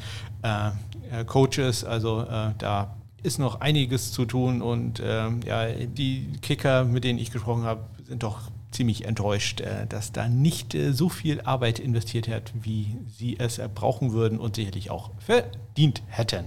Coaches. 1.27 1.85
Also 1.85 2.25
da 2.57 2.97
ist 3.23 3.39
noch 3.39 3.61
einiges 3.61 4.13
zu 4.13 4.25
tun 4.25 4.63
und 4.63 5.03
ähm, 5.05 5.41
ja, 5.47 5.67
die 5.71 6.33
Kicker, 6.41 6.85
mit 6.85 7.05
denen 7.05 7.19
ich 7.19 7.31
gesprochen 7.31 7.65
habe, 7.65 7.83
sind 8.07 8.23
doch 8.23 8.51
ziemlich 8.71 9.05
enttäuscht, 9.05 9.61
äh, 9.61 9.87
dass 9.87 10.13
da 10.13 10.29
nicht 10.29 10.75
äh, 10.75 10.93
so 10.93 11.09
viel 11.09 11.41
Arbeit 11.41 11.79
investiert 11.79 12.29
hat, 12.29 12.53
wie 12.55 12.97
sie 13.09 13.39
es 13.39 13.61
brauchen 13.75 14.13
würden 14.13 14.39
und 14.39 14.57
sicherlich 14.57 14.91
auch 14.91 15.11
verdient 15.19 16.03
hätten. 16.09 16.47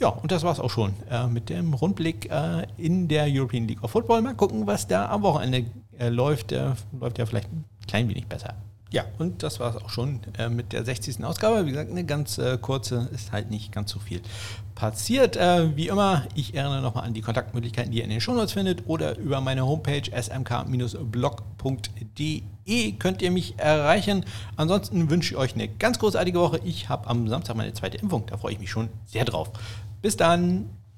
Ja, 0.00 0.08
und 0.08 0.30
das 0.30 0.44
war 0.44 0.52
es 0.52 0.60
auch 0.60 0.70
schon 0.70 0.94
äh, 1.10 1.26
mit 1.26 1.48
dem 1.48 1.74
Rundblick 1.74 2.30
äh, 2.30 2.66
in 2.76 3.08
der 3.08 3.26
European 3.28 3.66
League 3.66 3.82
of 3.82 3.90
Football. 3.90 4.22
Mal 4.22 4.34
gucken, 4.34 4.66
was 4.66 4.86
da 4.86 5.08
am 5.08 5.22
Wochenende 5.22 5.66
äh, 5.98 6.08
läuft. 6.08 6.52
läuft 6.52 7.18
ja 7.18 7.26
vielleicht 7.26 7.52
ein 7.52 7.64
klein 7.88 8.08
wenig 8.08 8.26
besser. 8.26 8.54
Ja, 8.90 9.04
und 9.18 9.42
das 9.42 9.60
war 9.60 9.76
es 9.76 9.82
auch 9.82 9.90
schon 9.90 10.20
äh, 10.38 10.48
mit 10.48 10.72
der 10.72 10.82
60. 10.82 11.22
Ausgabe. 11.22 11.66
Wie 11.66 11.70
gesagt, 11.70 11.90
eine 11.90 12.04
ganz 12.04 12.38
äh, 12.38 12.56
kurze, 12.56 13.10
ist 13.12 13.32
halt 13.32 13.50
nicht 13.50 13.70
ganz 13.70 13.90
so 13.90 13.98
viel 13.98 14.22
passiert. 14.74 15.36
Äh, 15.36 15.76
wie 15.76 15.88
immer, 15.88 16.26
ich 16.34 16.54
erinnere 16.54 16.80
nochmal 16.80 17.04
an 17.04 17.12
die 17.12 17.20
Kontaktmöglichkeiten, 17.20 17.92
die 17.92 17.98
ihr 17.98 18.04
in 18.04 18.10
den 18.10 18.22
Shownotes 18.22 18.52
findet 18.52 18.86
oder 18.86 19.18
über 19.18 19.42
meine 19.42 19.66
Homepage 19.66 20.10
smk-blog.de 20.10 21.32
könnt 22.92 23.20
ihr 23.20 23.30
mich 23.30 23.58
erreichen. 23.58 24.24
Ansonsten 24.56 25.10
wünsche 25.10 25.34
ich 25.34 25.38
euch 25.38 25.54
eine 25.54 25.68
ganz 25.68 25.98
großartige 25.98 26.40
Woche. 26.40 26.58
Ich 26.64 26.88
habe 26.88 27.08
am 27.08 27.28
Samstag 27.28 27.56
meine 27.56 27.74
zweite 27.74 27.98
Impfung, 27.98 28.24
da 28.26 28.38
freue 28.38 28.52
ich 28.52 28.58
mich 28.58 28.70
schon 28.70 28.88
sehr 29.04 29.26
drauf. 29.26 29.50
Bis 30.00 30.16
dann! 30.16 30.78